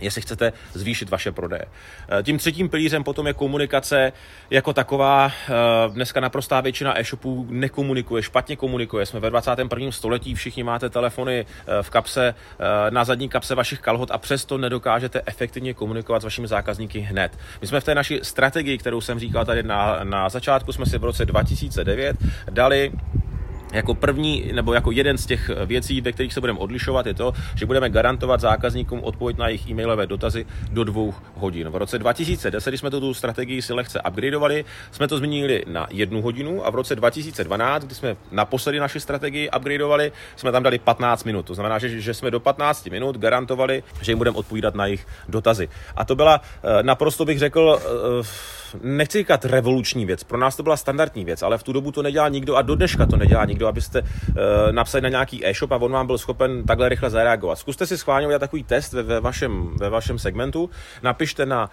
jestli 0.00 0.22
chcete 0.22 0.52
zvýšit 0.72 1.10
vaše 1.10 1.32
prodeje. 1.32 1.64
Eh, 2.08 2.22
tím 2.22 2.38
třetím 2.38 2.68
pilířem 2.68 3.04
potom 3.04 3.26
je 3.26 3.32
komunikace 3.32 4.12
jako 4.50 4.72
taková. 4.72 5.32
Eh, 5.32 5.52
dneska 5.88 6.20
naprostá 6.20 6.60
většina 6.60 7.00
e-shopů 7.00 7.46
nekomunikuje, 7.50 8.22
špatně 8.22 8.56
komunikuje. 8.56 9.06
Jsme 9.06 9.20
ve 9.20 9.30
21. 9.30 9.92
století, 9.92 10.34
všichni 10.34 10.62
máte 10.62 10.90
telefony 10.90 11.46
eh, 11.46 11.82
v 11.82 11.90
kapse, 11.90 12.34
na 12.90 13.04
zadní 13.04 13.28
kapse 13.28 13.54
vašich 13.54 13.80
kalhot 13.80 14.10
a 14.10 14.18
přesto 14.18 14.58
nedokážete 14.58 15.22
efektivně 15.26 15.74
komunikovat 15.74 16.20
s 16.20 16.24
vašimi 16.24 16.48
zákazníky 16.48 16.98
hned. 17.00 17.38
My 17.60 17.66
jsme 17.66 17.80
v 17.80 17.84
té 17.84 17.94
naší 17.94 18.20
strategii, 18.22 18.78
kterou 18.78 19.00
jsem 19.00 19.18
říkal 19.18 19.44
tady 19.44 19.62
na, 19.62 20.04
na 20.04 20.28
začátku, 20.28 20.72
jsme 20.72 20.86
si 20.86 20.98
v 20.98 21.04
roce 21.04 21.26
2009 21.26 22.16
dali 22.50 22.92
jako 23.72 23.94
první 23.94 24.50
nebo 24.52 24.74
jako 24.74 24.90
jeden 24.90 25.18
z 25.18 25.26
těch 25.26 25.50
věcí, 25.66 26.00
ve 26.00 26.12
kterých 26.12 26.32
se 26.32 26.40
budeme 26.40 26.58
odlišovat, 26.58 27.06
je 27.06 27.14
to, 27.14 27.32
že 27.54 27.66
budeme 27.66 27.90
garantovat 27.90 28.40
zákazníkům 28.40 29.00
odpověď 29.04 29.38
na 29.38 29.48
jejich 29.48 29.68
e-mailové 29.68 30.06
dotazy 30.06 30.46
do 30.70 30.84
dvou 30.84 31.14
hodin. 31.34 31.68
V 31.68 31.76
roce 31.76 31.98
2010, 31.98 32.70
když 32.70 32.80
jsme 32.80 32.90
tu 32.90 33.14
strategii 33.14 33.62
si 33.62 33.72
lehce 33.72 34.00
upgradeovali, 34.08 34.64
jsme 34.90 35.08
to 35.08 35.18
změnili 35.18 35.64
na 35.66 35.86
jednu 35.90 36.22
hodinu 36.22 36.66
a 36.66 36.70
v 36.70 36.74
roce 36.74 36.96
2012, 36.96 37.84
kdy 37.84 37.94
jsme 37.94 38.16
naposledy 38.30 38.80
naši 38.80 39.00
strategii 39.00 39.50
upgradeovali, 39.56 40.12
jsme 40.36 40.52
tam 40.52 40.62
dali 40.62 40.78
15 40.78 41.24
minut. 41.24 41.46
To 41.46 41.54
znamená, 41.54 41.78
že, 41.78 42.00
že 42.00 42.14
jsme 42.14 42.30
do 42.30 42.40
15 42.40 42.86
minut 42.86 43.18
garantovali, 43.18 43.82
že 44.02 44.12
jim 44.12 44.18
budeme 44.18 44.36
odpovídat 44.36 44.74
na 44.74 44.86
jejich 44.86 45.06
dotazy. 45.28 45.68
A 45.96 46.04
to 46.04 46.16
byla 46.16 46.40
eh, 46.40 46.82
naprosto 46.82 47.24
bych 47.24 47.38
řekl 47.38 47.80
eh, 47.80 48.59
nechci 48.82 49.18
říkat 49.18 49.44
revoluční 49.44 50.06
věc, 50.06 50.24
pro 50.24 50.38
nás 50.38 50.56
to 50.56 50.62
byla 50.62 50.76
standardní 50.76 51.24
věc, 51.24 51.42
ale 51.42 51.58
v 51.58 51.62
tu 51.62 51.72
dobu 51.72 51.92
to 51.92 52.02
nedělá 52.02 52.28
nikdo 52.28 52.56
a 52.56 52.62
do 52.62 52.74
dneška 52.74 53.06
to 53.06 53.16
nedělá 53.16 53.44
nikdo, 53.44 53.68
abyste 53.68 54.02
uh, 54.02 54.06
napsali 54.70 55.02
na 55.02 55.08
nějaký 55.08 55.46
e-shop 55.46 55.72
a 55.72 55.76
on 55.76 55.92
vám 55.92 56.06
byl 56.06 56.18
schopen 56.18 56.64
takhle 56.64 56.88
rychle 56.88 57.10
zareagovat. 57.10 57.58
Zkuste 57.58 57.86
si 57.86 57.98
schválně 57.98 58.26
udělat 58.26 58.38
takový 58.38 58.64
test 58.64 58.92
ve, 58.92 59.02
ve, 59.02 59.20
vašem, 59.20 59.76
ve 59.76 59.90
vašem 59.90 60.18
segmentu, 60.18 60.70
napište 61.02 61.46
na 61.46 61.70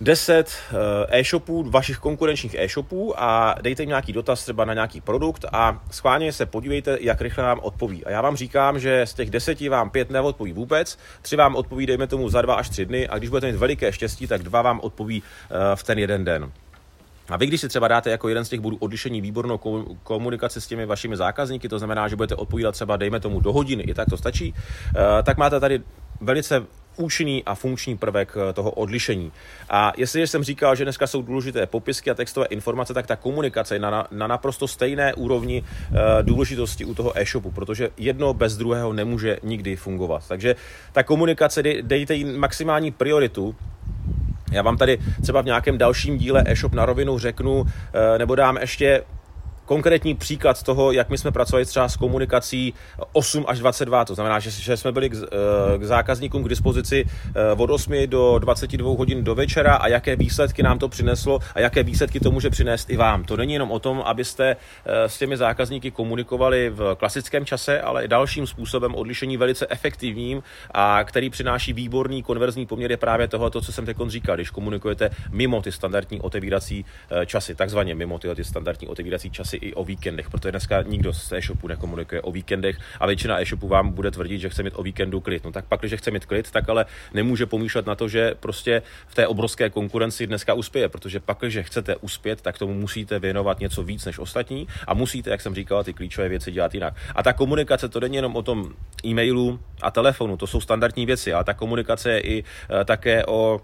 10 0.00 0.52
eh, 1.10 1.18
e-shopů, 1.18 1.70
vašich 1.70 1.98
konkurenčních 1.98 2.54
e-shopů 2.54 3.22
a 3.22 3.54
dejte 3.62 3.82
jim 3.82 3.88
nějaký 3.88 4.12
dotaz 4.12 4.42
třeba 4.42 4.64
na 4.64 4.74
nějaký 4.74 5.00
produkt 5.00 5.44
a 5.52 5.82
schválně 5.90 6.32
se 6.32 6.46
podívejte, 6.46 6.98
jak 7.00 7.20
rychle 7.20 7.44
vám 7.44 7.60
odpoví. 7.62 8.04
A 8.04 8.10
já 8.10 8.20
vám 8.20 8.36
říkám, 8.36 8.78
že 8.78 9.06
z 9.06 9.14
těch 9.14 9.30
deseti 9.30 9.68
vám 9.68 9.90
pět 9.90 10.10
neodpoví 10.10 10.52
vůbec, 10.52 10.98
tři 11.22 11.36
vám 11.36 11.56
odpoví, 11.56 11.86
dejme 11.86 12.06
tomu, 12.06 12.28
za 12.28 12.42
dva 12.42 12.54
až 12.54 12.68
tři 12.68 12.86
dny 12.86 13.08
a 13.08 13.18
když 13.18 13.30
budete 13.30 13.46
mít 13.46 13.58
veliké 13.58 13.92
štěstí, 13.92 14.26
tak 14.26 14.42
dva 14.42 14.62
vám 14.62 14.80
odpoví 14.80 15.22
v 15.74 15.82
ten 15.82 15.98
jeden 15.98 16.24
den. 16.24 16.52
A 17.28 17.36
vy, 17.36 17.46
když 17.46 17.60
si 17.60 17.68
třeba 17.68 17.88
dáte 17.88 18.10
jako 18.10 18.28
jeden 18.28 18.44
z 18.44 18.48
těch 18.48 18.60
bodů 18.60 18.76
odlišení 18.76 19.20
výbornou 19.20 19.58
komunikaci 20.02 20.60
s 20.60 20.66
těmi 20.66 20.86
vašimi 20.86 21.16
zákazníky, 21.16 21.68
to 21.68 21.78
znamená, 21.78 22.08
že 22.08 22.16
budete 22.16 22.34
odpovídat 22.34 22.72
třeba, 22.72 22.96
dejme 22.96 23.20
tomu, 23.20 23.40
do 23.40 23.52
hodiny, 23.52 23.82
i 23.82 23.94
tak 23.94 24.08
to 24.10 24.16
stačí, 24.16 24.54
eh, 24.96 25.22
tak 25.22 25.36
máte 25.36 25.60
tady 25.60 25.82
velice 26.20 26.62
účinný 26.96 27.44
a 27.44 27.54
funkční 27.54 27.96
prvek 27.96 28.36
eh, 28.36 28.52
toho 28.52 28.70
odlišení. 28.70 29.32
A 29.70 29.92
jestliže 29.96 30.26
jsem 30.26 30.44
říkal, 30.44 30.76
že 30.76 30.84
dneska 30.84 31.06
jsou 31.06 31.22
důležité 31.22 31.66
popisky 31.66 32.10
a 32.10 32.14
textové 32.14 32.46
informace, 32.46 32.94
tak 32.94 33.06
ta 33.06 33.16
komunikace 33.16 33.74
je 33.74 33.78
na, 33.78 34.06
na 34.10 34.26
naprosto 34.26 34.68
stejné 34.68 35.14
úrovni 35.14 35.62
uh, 35.62 35.98
důležitosti 36.22 36.84
u 36.84 36.94
toho 36.94 37.18
e-shopu, 37.18 37.50
protože 37.50 37.90
jedno 37.96 38.34
bez 38.34 38.56
druhého 38.56 38.92
nemůže 38.92 39.38
nikdy 39.42 39.76
fungovat. 39.76 40.28
Takže 40.28 40.56
ta 40.92 41.02
komunikace, 41.02 41.62
dejte 41.82 42.14
jí 42.14 42.24
maximální 42.24 42.90
prioritu, 42.90 43.54
já 44.52 44.62
vám 44.62 44.76
tady 44.76 44.98
třeba 45.22 45.42
v 45.42 45.44
nějakém 45.44 45.78
dalším 45.78 46.18
díle 46.18 46.42
e-shop 46.46 46.72
na 46.72 46.86
rovinu 46.86 47.18
řeknu, 47.18 47.64
eh, 47.64 48.18
nebo 48.18 48.34
dám 48.34 48.56
ještě 48.56 49.02
konkrétní 49.64 50.14
příklad 50.14 50.62
toho, 50.62 50.92
jak 50.92 51.10
my 51.10 51.18
jsme 51.18 51.30
pracovali 51.30 51.64
třeba 51.64 51.88
s 51.88 51.96
komunikací 51.96 52.74
8 53.12 53.44
až 53.48 53.58
22, 53.58 54.04
to 54.04 54.14
znamená, 54.14 54.38
že, 54.38 54.50
že 54.50 54.76
jsme 54.76 54.92
byli 54.92 55.10
k, 55.10 55.14
eh, 55.14 55.78
k 55.78 55.84
zákazníkům 55.84 56.44
k 56.44 56.48
dispozici 56.48 57.04
eh, 57.34 57.52
od 57.56 57.70
8 57.70 58.06
do 58.06 58.38
22 58.38 58.96
hodin 58.98 59.24
do 59.24 59.34
večera 59.34 59.74
a 59.74 59.88
jaké 59.88 60.16
výsledky 60.16 60.62
nám 60.62 60.78
to 60.78 60.88
přineslo 60.88 61.38
a 61.54 61.60
jaké 61.60 61.82
výsledky 61.82 62.20
to 62.20 62.30
může 62.30 62.50
přinést 62.50 62.90
i 62.90 62.96
vám. 62.96 63.24
To 63.24 63.36
není 63.36 63.52
jenom 63.52 63.70
o 63.70 63.78
tom, 63.78 64.02
abyste 64.04 64.56
eh, 64.84 65.08
s 65.08 65.18
těmi 65.18 65.36
zákazníky 65.36 65.90
komunikovali 65.90 66.70
v 66.70 66.94
klasickém 66.98 67.44
čase, 67.44 67.80
ale 67.80 68.04
i 68.04 68.08
dalším 68.08 68.46
způsobem 68.46 68.94
odlišení 68.94 69.36
velice 69.36 69.66
efektivním 69.70 70.42
a 70.70 71.04
který 71.04 71.30
přináší 71.30 71.72
výborný 71.72 72.22
konverzní 72.22 72.66
poměr 72.66 72.90
je 72.90 72.96
právě 72.96 73.28
toho, 73.28 73.50
co 73.50 73.72
jsem 73.72 73.86
teď 73.86 73.96
říkal, 74.06 74.34
když 74.34 74.50
komunikujete 74.50 75.10
mimo 75.30 75.62
ty 75.62 75.72
standardní 75.72 76.20
otevírací 76.20 76.84
časy, 77.26 77.54
takzvaně 77.54 77.94
mimo 77.94 78.18
ty, 78.18 78.34
ty 78.34 78.44
standardní 78.44 78.88
otevírací 78.88 79.30
časy 79.30 79.53
asi 79.54 79.66
i 79.66 79.74
o 79.74 79.84
víkendech, 79.84 80.30
protože 80.30 80.50
dneska 80.50 80.82
nikdo 80.82 81.12
z 81.12 81.32
e-shopu 81.32 81.68
nekomunikuje 81.68 82.22
o 82.22 82.32
víkendech 82.32 82.78
a 83.00 83.06
většina 83.06 83.40
e-shopů 83.40 83.68
vám 83.68 83.90
bude 83.90 84.10
tvrdit, 84.10 84.38
že 84.38 84.48
chce 84.48 84.62
mít 84.62 84.72
o 84.76 84.82
víkendu 84.82 85.20
klid. 85.20 85.44
No 85.44 85.52
tak 85.52 85.64
pak, 85.64 85.80
když 85.80 85.94
chce 85.94 86.10
mít 86.10 86.26
klid, 86.26 86.50
tak 86.50 86.68
ale 86.68 86.86
nemůže 87.14 87.46
pomýšlet 87.46 87.86
na 87.86 87.94
to, 87.94 88.08
že 88.08 88.34
prostě 88.40 88.82
v 89.06 89.14
té 89.14 89.26
obrovské 89.26 89.70
konkurenci 89.70 90.26
dneska 90.26 90.54
uspěje, 90.54 90.88
protože 90.88 91.20
pak, 91.20 91.38
když 91.40 91.58
chcete 91.58 91.96
uspět, 91.96 92.40
tak 92.40 92.58
tomu 92.58 92.74
musíte 92.74 93.18
věnovat 93.18 93.60
něco 93.60 93.82
víc 93.82 94.04
než 94.04 94.18
ostatní 94.18 94.66
a 94.86 94.94
musíte, 94.94 95.30
jak 95.30 95.40
jsem 95.40 95.54
říkal, 95.54 95.84
ty 95.84 95.92
klíčové 95.92 96.28
věci 96.28 96.52
dělat 96.52 96.74
jinak. 96.74 96.94
A 97.14 97.22
ta 97.22 97.32
komunikace 97.32 97.88
to 97.88 98.00
není 98.00 98.16
jenom 98.16 98.36
o 98.36 98.42
tom 98.42 98.74
e-mailu 99.04 99.60
a 99.82 99.90
telefonu, 99.90 100.36
to 100.36 100.46
jsou 100.46 100.60
standardní 100.60 101.06
věci, 101.06 101.32
ale 101.32 101.44
ta 101.44 101.54
komunikace 101.54 102.10
je 102.10 102.20
i 102.20 102.44
e, 102.80 102.84
také 102.84 103.26
o 103.26 103.60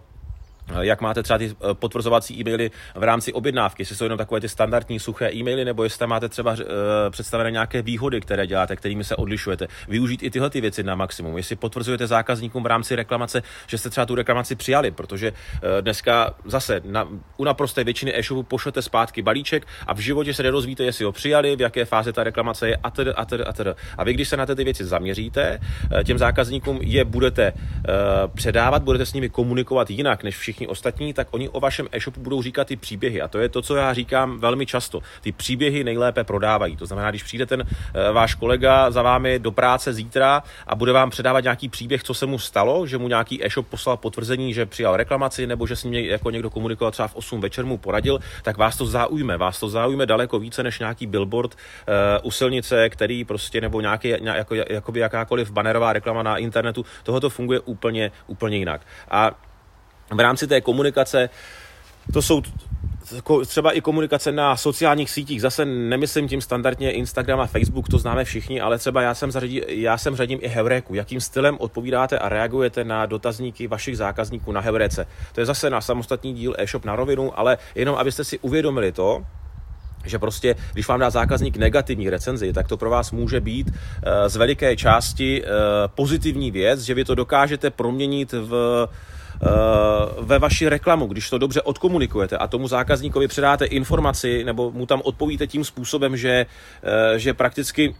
jak 0.80 1.00
máte 1.00 1.22
třeba 1.22 1.38
ty 1.38 1.46
eh, 1.50 1.74
potvrzovací 1.74 2.40
e-maily 2.40 2.70
v 2.94 3.02
rámci 3.02 3.32
objednávky, 3.32 3.82
jestli 3.82 3.96
jsou 3.96 4.04
jenom 4.04 4.18
takové 4.18 4.40
ty 4.40 4.48
standardní 4.48 5.00
suché 5.00 5.32
e-maily, 5.34 5.64
nebo 5.64 5.84
jestli 5.84 5.98
tam 5.98 6.08
máte 6.08 6.28
třeba 6.28 6.52
uh, 6.52 6.58
představené 7.10 7.50
nějaké 7.50 7.82
výhody, 7.82 8.20
které 8.20 8.46
děláte, 8.46 8.76
kterými 8.76 9.04
se 9.04 9.16
odlišujete. 9.16 9.68
Využít 9.88 10.22
i 10.22 10.30
tyhle 10.30 10.50
ty 10.50 10.60
věci 10.60 10.82
na 10.82 10.94
maximum. 10.94 11.36
Jestli 11.36 11.56
potvrzujete 11.56 12.06
zákazníkům 12.06 12.62
v 12.62 12.66
rámci 12.66 12.96
reklamace, 12.96 13.42
že 13.66 13.78
jste 13.78 13.90
třeba 13.90 14.06
tu 14.06 14.14
reklamaci 14.14 14.56
přijali, 14.56 14.90
protože 14.90 15.32
dneska 15.80 16.34
zase 16.44 16.80
na, 16.84 17.08
u 17.36 17.44
naprosté 17.44 17.84
většiny 17.84 18.18
e-shopů 18.18 18.42
pošlete 18.42 18.82
zpátky 18.82 19.22
balíček 19.22 19.66
a 19.86 19.94
v 19.94 19.98
životě 19.98 20.34
se 20.34 20.42
nedozvíte, 20.42 20.84
jestli 20.84 21.04
ho 21.04 21.12
přijali, 21.12 21.56
v 21.56 21.60
jaké 21.60 21.84
fázi 21.84 22.12
ta 22.12 22.24
reklamace 22.24 22.68
je 22.68 22.76
a 22.76 22.90
tedy, 22.90 23.10
a 23.10 23.24
tedy, 23.24 23.44
a 23.44 23.52
tedy. 23.52 23.70
A 23.98 24.04
vy, 24.04 24.14
když 24.14 24.28
se 24.28 24.36
na 24.36 24.46
ty 24.46 24.64
věci 24.64 24.84
zaměříte, 24.84 25.60
těm 26.04 26.18
zákazníkům 26.18 26.78
je 26.82 27.04
budete 27.04 27.52
předávat, 28.34 28.82
budete 28.82 29.06
s 29.06 29.12
nimi 29.12 29.28
komunikovat 29.28 29.90
jinak 29.90 30.24
než 30.24 30.36
všichni 30.36 30.59
všichni 30.60 30.68
ostatní, 30.68 31.12
tak 31.14 31.28
oni 31.30 31.48
o 31.48 31.60
vašem 31.60 31.88
e-shopu 31.92 32.20
budou 32.20 32.42
říkat 32.42 32.66
ty 32.66 32.76
příběhy. 32.76 33.20
A 33.20 33.28
to 33.28 33.38
je 33.38 33.48
to, 33.48 33.62
co 33.62 33.76
já 33.76 33.94
říkám 33.94 34.38
velmi 34.38 34.66
často. 34.66 35.00
Ty 35.20 35.32
příběhy 35.32 35.84
nejlépe 35.84 36.24
prodávají. 36.24 36.76
To 36.76 36.86
znamená, 36.86 37.10
když 37.10 37.22
přijde 37.22 37.46
ten 37.46 37.64
e, 37.64 38.12
váš 38.12 38.34
kolega 38.34 38.90
za 38.90 39.02
vámi 39.02 39.38
do 39.38 39.52
práce 39.52 39.92
zítra 39.92 40.42
a 40.66 40.74
bude 40.74 40.92
vám 40.92 41.10
předávat 41.10 41.40
nějaký 41.40 41.68
příběh, 41.68 42.02
co 42.02 42.14
se 42.14 42.26
mu 42.26 42.38
stalo, 42.38 42.86
že 42.86 42.98
mu 42.98 43.08
nějaký 43.08 43.44
e-shop 43.44 43.68
poslal 43.68 43.96
potvrzení, 43.96 44.54
že 44.54 44.66
přijal 44.66 44.96
reklamaci, 44.96 45.46
nebo 45.46 45.66
že 45.66 45.76
s 45.76 45.84
ním 45.84 45.94
jako 45.94 46.30
někdo 46.30 46.50
komunikoval 46.50 46.92
třeba 46.92 47.08
v 47.08 47.16
8 47.16 47.40
večer 47.40 47.64
mu 47.64 47.78
poradil, 47.78 48.18
tak 48.42 48.58
vás 48.58 48.76
to 48.76 48.86
zaujme. 48.86 49.36
Vás 49.36 49.60
to 49.60 49.68
zaujme 49.68 50.06
daleko 50.06 50.38
více 50.38 50.62
než 50.62 50.78
nějaký 50.78 51.06
billboard 51.06 51.54
uh, 51.54 52.26
u 52.26 52.30
silnice, 52.30 52.88
který 52.88 53.24
prostě 53.24 53.60
nebo 53.60 53.80
nějaký, 53.80 54.08
jako, 54.08 54.54
jakoby 54.54 55.00
jakákoliv 55.00 55.50
banerová 55.50 55.92
reklama 55.92 56.22
na 56.22 56.36
internetu. 56.36 56.84
Tohoto 57.02 57.30
funguje 57.30 57.60
úplně, 57.60 58.12
úplně 58.26 58.56
jinak. 58.56 58.80
A 59.10 59.30
v 60.10 60.20
rámci 60.20 60.46
té 60.46 60.60
komunikace, 60.60 61.30
to 62.12 62.22
jsou 62.22 62.42
třeba 63.46 63.72
i 63.72 63.80
komunikace 63.80 64.32
na 64.32 64.56
sociálních 64.56 65.10
sítích, 65.10 65.40
zase 65.40 65.64
nemyslím 65.64 66.28
tím 66.28 66.40
standardně 66.40 66.92
Instagram 66.92 67.40
a 67.40 67.46
Facebook, 67.46 67.88
to 67.88 67.98
známe 67.98 68.24
všichni, 68.24 68.60
ale 68.60 68.78
třeba 68.78 69.02
já 69.02 69.14
jsem, 69.14 69.30
zařadí, 69.30 69.62
já 69.68 69.98
jsem 69.98 70.16
řadím 70.16 70.38
i 70.42 70.48
Heuréku. 70.48 70.94
Jakým 70.94 71.20
stylem 71.20 71.56
odpovídáte 71.60 72.18
a 72.18 72.28
reagujete 72.28 72.84
na 72.84 73.06
dotazníky 73.06 73.66
vašich 73.66 73.96
zákazníků 73.96 74.52
na 74.52 74.60
Heuréce? 74.60 75.06
To 75.32 75.40
je 75.40 75.46
zase 75.46 75.70
na 75.70 75.80
samostatný 75.80 76.34
díl 76.34 76.54
e-shop 76.58 76.84
na 76.84 76.96
rovinu, 76.96 77.38
ale 77.38 77.58
jenom 77.74 77.96
abyste 77.96 78.24
si 78.24 78.38
uvědomili 78.38 78.92
to, 78.92 79.24
že 80.04 80.18
prostě, 80.18 80.56
když 80.72 80.88
vám 80.88 81.00
dá 81.00 81.10
zákazník 81.10 81.56
negativní 81.56 82.10
recenzi, 82.10 82.52
tak 82.52 82.68
to 82.68 82.76
pro 82.76 82.90
vás 82.90 83.12
může 83.12 83.40
být 83.40 83.68
uh, 83.68 83.74
z 84.26 84.36
veliké 84.36 84.76
části 84.76 85.42
uh, 85.42 85.48
pozitivní 85.94 86.50
věc, 86.50 86.80
že 86.80 86.94
vy 86.94 87.04
to 87.04 87.14
dokážete 87.14 87.70
proměnit 87.70 88.32
v 88.32 88.88
Eh, 89.42 89.46
ve 90.20 90.38
vaši 90.38 90.68
reklamu, 90.68 91.06
když 91.06 91.30
to 91.30 91.38
dobře 91.38 91.62
odkomunikujete 91.62 92.36
a 92.36 92.46
tomu 92.46 92.68
zákazníkovi 92.68 93.28
předáte 93.28 93.64
informaci 93.64 94.44
nebo 94.44 94.70
mu 94.70 94.86
tam 94.86 95.00
odpovíte 95.04 95.46
tím 95.46 95.64
způsobem, 95.64 96.16
že, 96.16 96.46
eh, 96.82 97.18
že 97.18 97.34
prakticky 97.34 97.94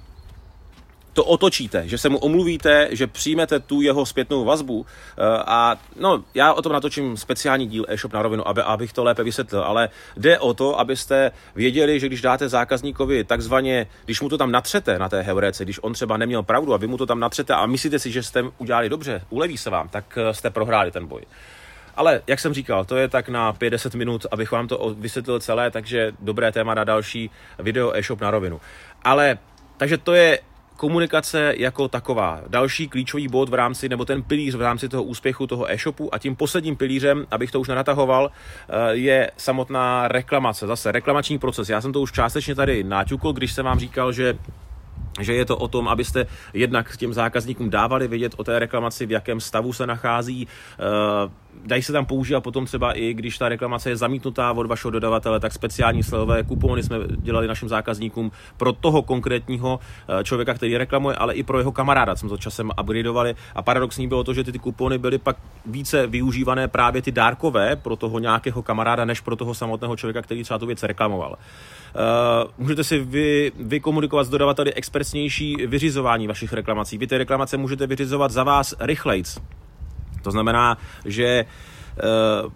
to 1.12 1.24
otočíte, 1.24 1.88
že 1.88 1.98
se 1.98 2.08
mu 2.08 2.18
omluvíte, 2.18 2.88
že 2.90 3.06
přijmete 3.06 3.60
tu 3.60 3.80
jeho 3.80 4.06
zpětnou 4.06 4.44
vazbu 4.44 4.86
eh, 4.86 5.22
a 5.46 5.76
no, 6.00 6.24
já 6.34 6.52
o 6.52 6.62
tom 6.62 6.72
natočím 6.72 7.16
speciální 7.16 7.66
díl 7.66 7.84
e-shop 7.88 8.12
na 8.12 8.22
rovinu, 8.22 8.48
aby, 8.48 8.62
abych 8.62 8.92
to 8.92 9.04
lépe 9.04 9.22
vysvětlil, 9.22 9.62
ale 9.62 9.88
jde 10.16 10.38
o 10.38 10.54
to, 10.54 10.80
abyste 10.80 11.32
věděli, 11.54 12.00
že 12.00 12.06
když 12.06 12.22
dáte 12.22 12.48
zákazníkovi 12.48 13.24
takzvaně, 13.24 13.86
když 14.04 14.20
mu 14.20 14.28
to 14.28 14.38
tam 14.38 14.52
natřete 14.52 14.98
na 14.98 15.08
té 15.08 15.22
heuréce, 15.22 15.64
když 15.64 15.78
on 15.82 15.92
třeba 15.92 16.16
neměl 16.16 16.42
pravdu 16.42 16.74
a 16.74 16.76
vy 16.76 16.86
mu 16.86 16.96
to 16.96 17.06
tam 17.06 17.20
natřete 17.20 17.54
a 17.54 17.66
myslíte 17.66 17.98
si, 17.98 18.12
že 18.12 18.22
jste 18.22 18.44
udělali 18.58 18.88
dobře, 18.88 19.22
uleví 19.30 19.58
se 19.58 19.70
vám, 19.70 19.88
tak 19.88 20.18
eh, 20.18 20.34
jste 20.34 20.50
prohráli 20.50 20.90
ten 20.90 21.06
boj. 21.06 21.22
Ale 21.96 22.22
jak 22.26 22.40
jsem 22.40 22.54
říkal, 22.54 22.84
to 22.84 22.96
je 22.96 23.08
tak 23.08 23.28
na 23.28 23.52
50 23.52 23.94
minut, 23.94 24.26
abych 24.30 24.52
vám 24.52 24.68
to 24.68 24.94
vysvětlil 24.98 25.40
celé, 25.40 25.70
takže 25.70 26.12
dobré 26.20 26.52
téma 26.52 26.74
na 26.74 26.84
další 26.84 27.30
video 27.58 27.92
e-shop 27.96 28.20
na 28.20 28.30
rovinu. 28.30 28.60
Ale 29.04 29.38
takže 29.80 29.98
to 29.98 30.14
je 30.14 30.38
komunikace 30.80 31.54
jako 31.56 31.88
taková. 31.88 32.40
Další 32.48 32.88
klíčový 32.88 33.28
bod 33.28 33.48
v 33.48 33.54
rámci, 33.54 33.88
nebo 33.88 34.04
ten 34.04 34.22
pilíř 34.22 34.54
v 34.54 34.60
rámci 34.60 34.88
toho 34.88 35.02
úspěchu 35.02 35.46
toho 35.46 35.72
e-shopu 35.72 36.14
a 36.14 36.18
tím 36.18 36.36
posledním 36.36 36.76
pilířem, 36.76 37.26
abych 37.30 37.50
to 37.50 37.60
už 37.60 37.68
nenatahoval, 37.68 38.30
eh, 38.30 38.72
je 38.92 39.30
samotná 39.36 40.08
reklamace. 40.08 40.66
Zase 40.66 40.92
reklamační 40.92 41.38
proces. 41.38 41.68
Já 41.68 41.80
jsem 41.80 41.92
to 41.92 42.00
už 42.00 42.12
částečně 42.12 42.54
tady 42.54 42.84
náťukl, 42.84 43.32
když 43.32 43.52
jsem 43.52 43.64
vám 43.64 43.78
říkal, 43.78 44.12
že 44.12 44.38
že 45.20 45.34
je 45.34 45.44
to 45.44 45.56
o 45.56 45.68
tom, 45.68 45.88
abyste 45.88 46.26
jednak 46.54 46.96
těm 46.96 47.12
zákazníkům 47.12 47.70
dávali 47.70 48.08
vědět 48.08 48.34
o 48.36 48.44
té 48.44 48.58
reklamaci, 48.58 49.06
v 49.06 49.10
jakém 49.10 49.40
stavu 49.40 49.72
se 49.72 49.86
nachází. 49.86 50.48
Dají 51.64 51.82
se 51.82 51.92
tam 51.92 52.06
používat 52.06 52.40
potom 52.40 52.66
třeba 52.66 52.92
i, 52.92 53.14
když 53.14 53.38
ta 53.38 53.48
reklamace 53.48 53.90
je 53.90 53.96
zamítnutá 53.96 54.52
od 54.52 54.66
vašeho 54.66 54.90
dodavatele, 54.90 55.40
tak 55.40 55.52
speciální 55.52 56.02
slevové 56.02 56.42
kupony 56.42 56.82
jsme 56.82 56.96
dělali 57.08 57.46
našim 57.46 57.68
zákazníkům 57.68 58.32
pro 58.56 58.72
toho 58.72 59.02
konkrétního 59.02 59.80
eh, 60.08 60.24
člověka, 60.24 60.54
který 60.54 60.76
reklamuje, 60.76 61.16
ale 61.16 61.34
i 61.34 61.42
pro 61.42 61.58
jeho 61.58 61.72
kamaráda 61.72 62.16
jsme 62.16 62.28
to 62.28 62.38
časem 62.38 62.70
upgradeovali. 62.80 63.34
A 63.54 63.62
paradoxní 63.62 64.08
bylo 64.08 64.24
to, 64.24 64.34
že 64.34 64.44
ty, 64.44 64.52
ty 64.52 64.58
kupony 64.58 64.98
byly 64.98 65.18
pak 65.18 65.36
více 65.66 66.06
využívané 66.06 66.68
právě 66.68 67.02
ty 67.02 67.12
dárkové 67.12 67.76
pro 67.76 67.96
toho 67.96 68.18
nějakého 68.18 68.62
kamaráda, 68.62 69.04
než 69.04 69.20
pro 69.20 69.36
toho 69.36 69.54
samotného 69.54 69.96
člověka, 69.96 70.22
který 70.22 70.42
třeba 70.42 70.58
tu 70.58 70.66
věc 70.66 70.82
reklamoval. 70.82 71.30
Uh, 71.30 72.50
můžete 72.58 72.84
si 72.84 72.98
vy, 72.98 73.52
vykomunikovat 73.60 74.24
s 74.24 74.28
dodavateli 74.28 74.74
expresnější 74.74 75.56
vyřizování 75.66 76.26
vašich 76.26 76.52
reklamací. 76.52 76.98
Vy 76.98 77.06
ty 77.06 77.18
reklamace 77.18 77.56
můžete 77.56 77.86
vyřizovat 77.86 78.30
za 78.30 78.44
vás 78.44 78.74
rychlejc. 78.80 79.38
To 80.22 80.30
znamená, 80.30 80.78
že 81.04 81.44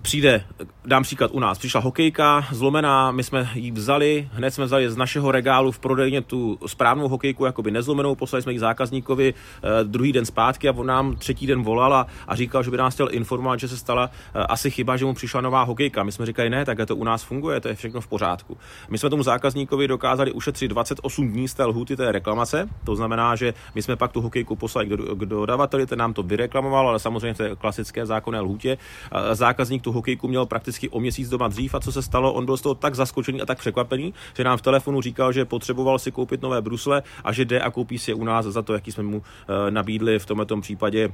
přijde, 0.02 0.44
dám 0.84 1.02
příklad 1.02 1.30
u 1.30 1.40
nás, 1.40 1.58
přišla 1.58 1.80
hokejka 1.80 2.46
zlomená, 2.52 3.10
my 3.10 3.22
jsme 3.22 3.48
ji 3.54 3.70
vzali, 3.70 4.28
hned 4.32 4.50
jsme 4.50 4.64
vzali 4.64 4.90
z 4.90 4.96
našeho 4.96 5.32
regálu 5.32 5.72
v 5.72 5.78
prodejně 5.78 6.22
tu 6.22 6.58
správnou 6.66 7.08
hokejku, 7.08 7.44
jakoby 7.44 7.70
nezlomenou, 7.70 8.14
poslali 8.14 8.42
jsme 8.42 8.52
ji 8.52 8.58
zákazníkovi 8.58 9.34
druhý 9.82 10.12
den 10.12 10.24
zpátky 10.24 10.68
a 10.68 10.72
on 10.76 10.86
nám 10.86 11.16
třetí 11.16 11.46
den 11.46 11.62
volal 11.62 12.06
a 12.28 12.36
říkal, 12.36 12.62
že 12.62 12.70
by 12.70 12.76
nás 12.76 12.94
chtěl 12.94 13.08
informovat, 13.10 13.60
že 13.60 13.68
se 13.68 13.76
stala 13.76 14.10
asi 14.34 14.70
chyba, 14.70 14.96
že 14.96 15.04
mu 15.04 15.14
přišla 15.14 15.40
nová 15.40 15.62
hokejka. 15.62 16.02
My 16.02 16.12
jsme 16.12 16.26
říkali, 16.26 16.50
ne, 16.50 16.64
tak 16.64 16.78
to 16.86 16.96
u 16.96 17.04
nás 17.04 17.22
funguje, 17.22 17.60
to 17.60 17.68
je 17.68 17.74
všechno 17.74 18.00
v 18.00 18.06
pořádku. 18.06 18.58
My 18.88 18.98
jsme 18.98 19.10
tomu 19.10 19.22
zákazníkovi 19.22 19.88
dokázali 19.88 20.32
ušetřit 20.32 20.68
28 20.68 21.28
dní 21.28 21.48
z 21.48 21.54
té 21.54 21.64
lhuty 21.64 21.96
té 21.96 22.12
reklamace, 22.12 22.68
to 22.84 22.96
znamená, 22.96 23.36
že 23.36 23.54
my 23.74 23.82
jsme 23.82 23.96
pak 23.96 24.12
tu 24.12 24.20
hokejku 24.20 24.56
poslali 24.56 24.86
k 24.88 25.24
dodavateli, 25.24 25.86
ten 25.86 25.98
nám 25.98 26.14
to 26.14 26.22
vyreklamoval, 26.22 26.88
ale 26.88 26.98
samozřejmě 26.98 27.34
v 27.34 27.38
té 27.38 27.56
klasické 27.56 28.06
zákonné 28.06 28.40
lhůtě. 28.40 28.78
Zákazník 29.34 29.82
tu 29.82 29.92
hokejku 29.92 30.28
měl 30.28 30.46
prakticky 30.46 30.88
o 30.88 31.00
měsíc 31.00 31.28
doma 31.28 31.48
dřív 31.48 31.74
a 31.74 31.80
co 31.80 31.92
se 31.92 32.02
stalo, 32.02 32.32
on 32.32 32.44
byl 32.44 32.56
z 32.56 32.60
toho 32.60 32.74
tak 32.74 32.94
zaskočený 32.94 33.42
a 33.42 33.46
tak 33.46 33.58
překvapený, 33.58 34.14
že 34.36 34.44
nám 34.44 34.58
v 34.58 34.62
telefonu 34.62 35.00
říkal, 35.00 35.32
že 35.32 35.44
potřeboval 35.44 35.98
si 35.98 36.12
koupit 36.12 36.42
nové 36.42 36.62
brusle 36.62 37.02
a 37.24 37.32
že 37.32 37.44
jde 37.44 37.60
a 37.60 37.70
koupí 37.70 37.98
si 37.98 38.10
je 38.10 38.14
u 38.14 38.24
nás 38.24 38.46
za 38.46 38.62
to, 38.62 38.74
jaký 38.74 38.92
jsme 38.92 39.02
mu 39.02 39.22
eh, 39.22 39.70
nabídli 39.70 40.18
v 40.18 40.26
tomto 40.26 40.60
případě 40.60 41.08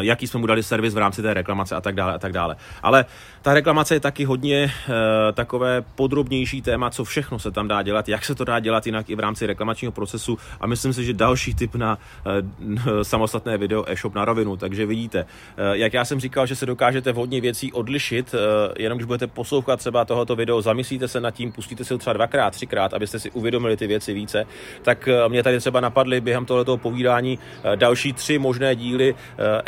jaký 0.00 0.26
jsme 0.26 0.40
mu 0.40 0.46
dali 0.46 0.62
servis 0.62 0.94
v 0.94 0.98
rámci 0.98 1.22
té 1.22 1.34
reklamace 1.34 1.76
a 1.76 1.80
tak 1.80 1.94
dále 1.94 2.14
a 2.14 2.18
tak 2.18 2.32
dále. 2.32 2.56
Ale 2.82 3.04
ta 3.42 3.54
reklamace 3.54 3.94
je 3.94 4.00
taky 4.00 4.24
hodně 4.24 4.64
uh, 4.88 4.94
takové 5.32 5.82
podrobnější 5.94 6.62
téma, 6.62 6.90
co 6.90 7.04
všechno 7.04 7.38
se 7.38 7.50
tam 7.50 7.68
dá 7.68 7.82
dělat, 7.82 8.08
jak 8.08 8.24
se 8.24 8.34
to 8.34 8.44
dá 8.44 8.60
dělat 8.60 8.86
jinak 8.86 9.10
i 9.10 9.14
v 9.14 9.20
rámci 9.20 9.46
reklamačního 9.46 9.92
procesu 9.92 10.38
a 10.60 10.66
myslím 10.66 10.92
si, 10.92 11.04
že 11.04 11.12
další 11.12 11.54
tip 11.54 11.74
na 11.74 11.98
uh, 12.26 13.02
samostatné 13.02 13.58
video 13.58 13.84
e-shop 13.86 14.14
na 14.14 14.24
rovinu, 14.24 14.56
takže 14.56 14.86
vidíte, 14.86 15.24
uh, 15.24 15.72
jak 15.72 15.94
já 15.94 16.04
jsem 16.04 16.20
říkal, 16.20 16.46
že 16.46 16.56
se 16.56 16.66
dokážete 16.66 17.12
hodně 17.12 17.40
věcí 17.40 17.72
odlišit, 17.72 18.34
jenom 18.78 18.98
když 18.98 19.06
budete 19.06 19.26
poslouchat 19.26 19.76
třeba 19.76 20.04
tohoto 20.04 20.36
video, 20.36 20.62
zamyslíte 20.62 21.08
se 21.08 21.20
nad 21.20 21.30
tím, 21.30 21.52
pustíte 21.52 21.84
si 21.84 21.94
ho 21.94 21.98
třeba 21.98 22.12
dvakrát, 22.12 22.50
třikrát, 22.50 22.94
abyste 22.94 23.18
si 23.18 23.30
uvědomili 23.30 23.76
ty 23.76 23.86
věci 23.86 24.14
více, 24.14 24.46
tak 24.82 25.08
mě 25.28 25.42
tady 25.42 25.58
třeba 25.58 25.80
napadly 25.80 26.20
během 26.20 26.44
tohoto 26.44 26.76
povídání 26.76 27.38
další 27.76 28.12
tři 28.12 28.38
možné 28.38 28.76
díly 28.76 29.14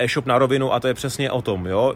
e-shop 0.03 0.27
na 0.27 0.39
rovinu 0.39 0.73
a 0.73 0.81
to 0.81 0.89
je 0.89 0.95
přesně 0.95 1.31
o 1.31 1.43
tom, 1.43 1.67
jo. 1.67 1.95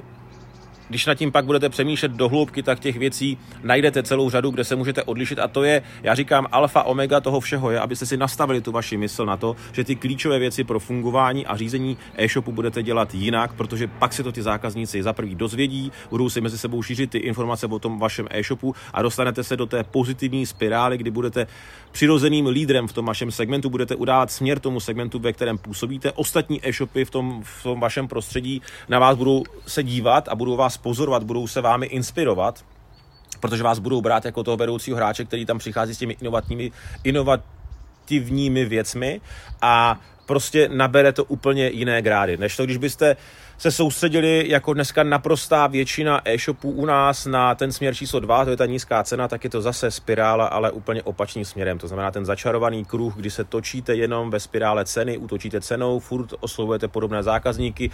Když 0.94 1.06
nad 1.06 1.14
tím 1.14 1.32
pak 1.32 1.44
budete 1.44 1.68
přemýšlet 1.68 2.12
do 2.12 2.28
hloubky, 2.28 2.62
tak 2.62 2.80
těch 2.80 2.96
věcí 2.96 3.38
najdete 3.62 4.02
celou 4.02 4.30
řadu, 4.30 4.50
kde 4.50 4.64
se 4.64 4.76
můžete 4.76 5.02
odlišit 5.02 5.38
a 5.38 5.48
to 5.48 5.62
je, 5.62 5.82
já 6.02 6.14
říkám, 6.14 6.46
alfa 6.52 6.82
omega 6.82 7.20
toho 7.20 7.40
všeho 7.40 7.70
je, 7.70 7.80
abyste 7.80 8.06
si 8.06 8.16
nastavili 8.16 8.60
tu 8.60 8.72
vaši 8.72 8.96
mysl 8.96 9.26
na 9.26 9.36
to, 9.36 9.56
že 9.72 9.84
ty 9.84 9.96
klíčové 9.96 10.38
věci 10.38 10.64
pro 10.64 10.80
fungování 10.80 11.46
a 11.46 11.56
řízení 11.56 11.96
e-shopu 12.16 12.52
budete 12.52 12.82
dělat 12.82 13.14
jinak, 13.14 13.52
protože 13.52 13.86
pak 13.86 14.12
si 14.12 14.22
to 14.22 14.32
ty 14.32 14.42
zákazníci 14.42 15.02
za 15.02 15.12
prvý 15.12 15.34
dozvědí, 15.34 15.92
budou 16.10 16.30
si 16.30 16.40
mezi 16.40 16.58
sebou 16.58 16.82
šířit 16.82 17.10
ty 17.10 17.18
informace 17.18 17.66
o 17.66 17.78
tom 17.78 17.98
vašem 17.98 18.26
e-shopu 18.30 18.74
a 18.92 19.02
dostanete 19.02 19.44
se 19.44 19.56
do 19.56 19.66
té 19.66 19.84
pozitivní 19.84 20.46
spirály, 20.46 20.98
kdy 20.98 21.10
budete 21.10 21.46
přirozeným 21.92 22.46
lídrem 22.46 22.88
v 22.88 22.92
tom 22.92 23.06
vašem 23.06 23.30
segmentu, 23.30 23.70
budete 23.70 23.96
udávat 23.96 24.30
směr 24.30 24.60
tomu 24.60 24.80
segmentu, 24.80 25.18
ve 25.18 25.32
kterém 25.32 25.58
působíte. 25.58 26.12
Ostatní 26.12 26.68
e-shopy 26.68 27.04
v 27.04 27.10
tom, 27.10 27.42
v 27.42 27.62
tom 27.62 27.80
vašem 27.80 28.08
prostředí 28.08 28.62
na 28.88 28.98
vás 28.98 29.16
budou 29.16 29.42
se 29.66 29.82
dívat 29.82 30.28
a 30.28 30.34
budou 30.34 30.56
vás 30.56 30.83
pozorovat, 30.84 31.24
budou 31.24 31.46
se 31.46 31.60
vámi 31.60 31.86
inspirovat, 31.86 32.64
protože 33.40 33.62
vás 33.62 33.78
budou 33.78 34.00
brát 34.00 34.24
jako 34.24 34.44
toho 34.44 34.56
vedoucího 34.56 34.96
hráče, 34.96 35.24
který 35.24 35.46
tam 35.46 35.58
přichází 35.58 35.94
s 35.94 35.98
těmi 35.98 36.16
inovatními, 36.20 36.72
inovativními 37.04 38.64
věcmi 38.64 39.20
a 39.62 40.00
prostě 40.26 40.68
nabere 40.68 41.12
to 41.12 41.24
úplně 41.24 41.68
jiné 41.68 42.02
grády, 42.02 42.36
než 42.36 42.56
to, 42.56 42.64
když 42.64 42.76
byste 42.76 43.16
se 43.58 43.70
soustředili 43.70 44.44
jako 44.48 44.74
dneska 44.74 45.02
naprostá 45.02 45.66
většina 45.66 46.20
e-shopů 46.24 46.70
u 46.70 46.86
nás 46.86 47.26
na 47.26 47.54
ten 47.54 47.72
směr 47.72 47.94
číslo 47.94 48.20
2, 48.20 48.44
to 48.44 48.50
je 48.50 48.56
ta 48.56 48.66
nízká 48.66 49.04
cena, 49.04 49.28
tak 49.28 49.44
je 49.44 49.50
to 49.50 49.62
zase 49.62 49.90
spirála, 49.90 50.46
ale 50.46 50.70
úplně 50.70 51.02
opačným 51.02 51.44
směrem. 51.44 51.78
To 51.78 51.88
znamená 51.88 52.10
ten 52.10 52.24
začarovaný 52.24 52.84
kruh, 52.84 53.16
kdy 53.16 53.30
se 53.30 53.44
točíte 53.44 53.94
jenom 53.94 54.30
ve 54.30 54.40
spirále 54.40 54.84
ceny, 54.84 55.18
útočíte 55.18 55.60
cenou, 55.60 55.98
furt 55.98 56.34
oslovujete 56.40 56.88
podobné 56.88 57.22
zákazníky, 57.22 57.90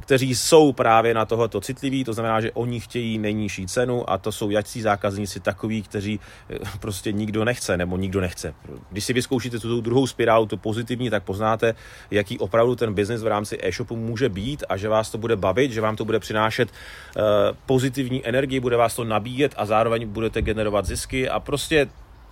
kteří 0.00 0.34
jsou 0.34 0.72
právě 0.72 1.14
na 1.14 1.24
tohoto 1.24 1.60
citliví, 1.60 2.04
to 2.04 2.12
znamená, 2.12 2.40
že 2.40 2.52
oni 2.52 2.80
chtějí 2.80 3.18
nejnižší 3.18 3.66
cenu 3.66 4.10
a 4.10 4.18
to 4.18 4.32
jsou 4.32 4.50
jací 4.50 4.82
zákazníci 4.82 5.40
takový, 5.40 5.82
kteří 5.82 6.20
eh, 6.50 6.58
prostě 6.80 7.12
nikdo 7.12 7.44
nechce 7.44 7.76
nebo 7.76 7.96
nikdo 7.96 8.20
nechce. 8.20 8.54
Když 8.90 9.04
si 9.04 9.12
vyzkoušíte 9.12 9.58
tu 9.58 9.80
druhou 9.80 10.06
spirálu, 10.06 10.46
tu 10.46 10.56
pozitivní, 10.56 11.10
tak 11.10 11.22
poznáte, 11.22 11.74
jaký 12.10 12.38
opravdu 12.38 12.76
ten 12.76 12.94
biznis 12.94 13.22
v 13.22 13.26
rámci 13.26 13.58
e-shopu 13.62 13.96
může 13.96 14.28
být 14.28 14.64
a 14.68 14.76
že 14.76 14.88
vás 14.94 15.10
to 15.10 15.18
bude 15.18 15.36
bavit, 15.36 15.72
že 15.72 15.80
vám 15.80 15.96
to 15.96 16.04
bude 16.04 16.18
přinášet 16.18 16.68
uh, 16.70 17.22
pozitivní 17.66 18.26
energii, 18.26 18.60
bude 18.60 18.76
vás 18.76 18.94
to 18.94 19.04
nabíjet 19.04 19.54
a 19.56 19.66
zároveň 19.66 20.08
budete 20.08 20.42
generovat 20.42 20.86
zisky 20.86 21.28
a 21.28 21.40
prostě 21.40 21.86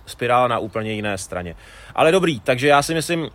spirála 0.05 0.47
na 0.47 0.59
úplně 0.59 0.93
jiné 0.93 1.17
straně. 1.17 1.55
Ale 1.95 2.11
dobrý, 2.11 2.39
takže 2.39 2.67
já 2.67 2.81
si 2.81 2.93
myslím, 2.93 3.29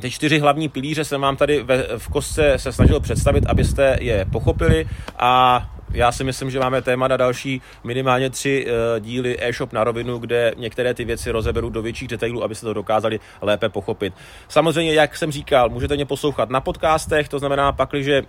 ty 0.00 0.10
čtyři 0.10 0.38
hlavní 0.38 0.68
pilíře 0.68 1.04
jsem 1.04 1.20
vám 1.20 1.36
tady 1.36 1.62
ve, 1.62 1.98
v 1.98 2.08
kostce 2.08 2.58
se 2.58 2.72
snažil 2.72 3.00
představit, 3.00 3.44
abyste 3.46 3.96
je 4.00 4.24
pochopili 4.32 4.86
a 5.18 5.62
já 5.94 6.12
si 6.12 6.24
myslím, 6.24 6.50
že 6.50 6.58
máme 6.58 6.82
téma 6.82 7.08
na 7.08 7.16
další 7.16 7.62
minimálně 7.84 8.30
tři 8.30 8.66
uh, 8.66 9.00
díly 9.00 9.36
e-shop 9.40 9.72
na 9.72 9.84
rovinu, 9.84 10.18
kde 10.18 10.52
některé 10.56 10.94
ty 10.94 11.04
věci 11.04 11.30
rozeberu 11.30 11.70
do 11.70 11.82
větších 11.82 12.08
detailů, 12.08 12.44
abyste 12.44 12.66
to 12.66 12.72
dokázali 12.72 13.20
lépe 13.40 13.68
pochopit. 13.68 14.14
Samozřejmě, 14.48 14.94
jak 14.94 15.16
jsem 15.16 15.32
říkal, 15.32 15.68
můžete 15.68 15.94
mě 15.94 16.06
poslouchat 16.06 16.50
na 16.50 16.60
podcastech, 16.60 17.28
to 17.28 17.38
znamená 17.38 17.72
pak, 17.72 17.94
že 17.94 18.22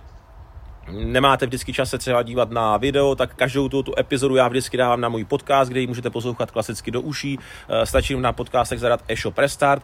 nemáte 0.90 1.46
vždycky 1.46 1.72
čas 1.72 1.90
se 1.90 1.98
třeba 1.98 2.22
dívat 2.22 2.50
na 2.50 2.76
video, 2.76 3.14
tak 3.14 3.34
každou 3.34 3.68
tu, 3.68 3.82
tu 3.82 3.94
epizodu 3.98 4.36
já 4.36 4.48
vždycky 4.48 4.76
dávám 4.76 5.00
na 5.00 5.08
můj 5.08 5.24
podcast, 5.24 5.70
kde 5.70 5.80
ji 5.80 5.86
můžete 5.86 6.10
poslouchat 6.10 6.50
klasicky 6.50 6.90
do 6.90 7.00
uší. 7.00 7.38
Eh, 7.68 7.86
stačí 7.86 8.16
na 8.16 8.32
podcastech 8.32 8.78
zadat 8.78 9.04
e-shop 9.08 9.38
Restart. 9.38 9.82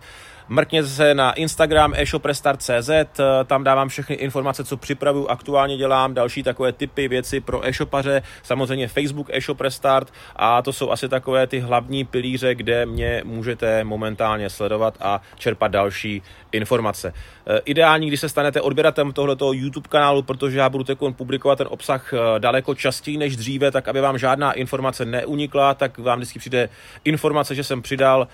Mrkněte 0.52 0.88
se 0.88 1.14
na 1.14 1.32
Instagram 1.32 1.94
e-shoprestart.cz, 1.96 2.90
eh, 2.90 3.04
tam 3.46 3.64
dávám 3.64 3.88
všechny 3.88 4.16
informace, 4.16 4.64
co 4.64 4.76
připravuju, 4.76 5.28
aktuálně 5.28 5.76
dělám, 5.76 6.14
další 6.14 6.42
takové 6.42 6.72
typy, 6.72 7.08
věci 7.08 7.40
pro 7.40 7.66
e-shopaře, 7.68 8.22
samozřejmě 8.42 8.88
Facebook 8.88 9.30
e-shop 9.30 9.60
restart 9.60 10.12
a 10.36 10.62
to 10.62 10.72
jsou 10.72 10.90
asi 10.90 11.08
takové 11.08 11.46
ty 11.46 11.60
hlavní 11.60 12.04
pilíře, 12.04 12.54
kde 12.54 12.86
mě 12.86 13.22
můžete 13.24 13.84
momentálně 13.84 14.50
sledovat 14.50 14.94
a 15.00 15.20
čerpat 15.36 15.72
další 15.72 16.22
informace. 16.52 17.12
Eh, 17.46 17.60
ideální, 17.64 18.08
když 18.08 18.20
se 18.20 18.28
stanete 18.28 18.60
odběratelem 18.60 19.12
tohoto 19.12 19.52
YouTube 19.52 19.88
kanálu, 19.88 20.22
protože 20.22 20.58
já 20.58 20.68
budu 20.68 20.84
teď 20.84 20.98
publikovat 21.16 21.58
ten 21.58 21.66
obsah 21.70 22.12
eh, 22.12 22.18
daleko 22.38 22.74
častěji 22.74 23.16
než 23.16 23.36
dříve, 23.36 23.70
tak 23.70 23.88
aby 23.88 24.00
vám 24.00 24.18
žádná 24.18 24.52
informace 24.52 25.04
neunikla, 25.04 25.74
tak 25.74 25.98
vám 25.98 26.18
vždycky 26.18 26.38
přijde 26.38 26.68
informace, 27.04 27.54
že 27.54 27.64
jsem 27.64 27.82
přidal, 27.82 28.28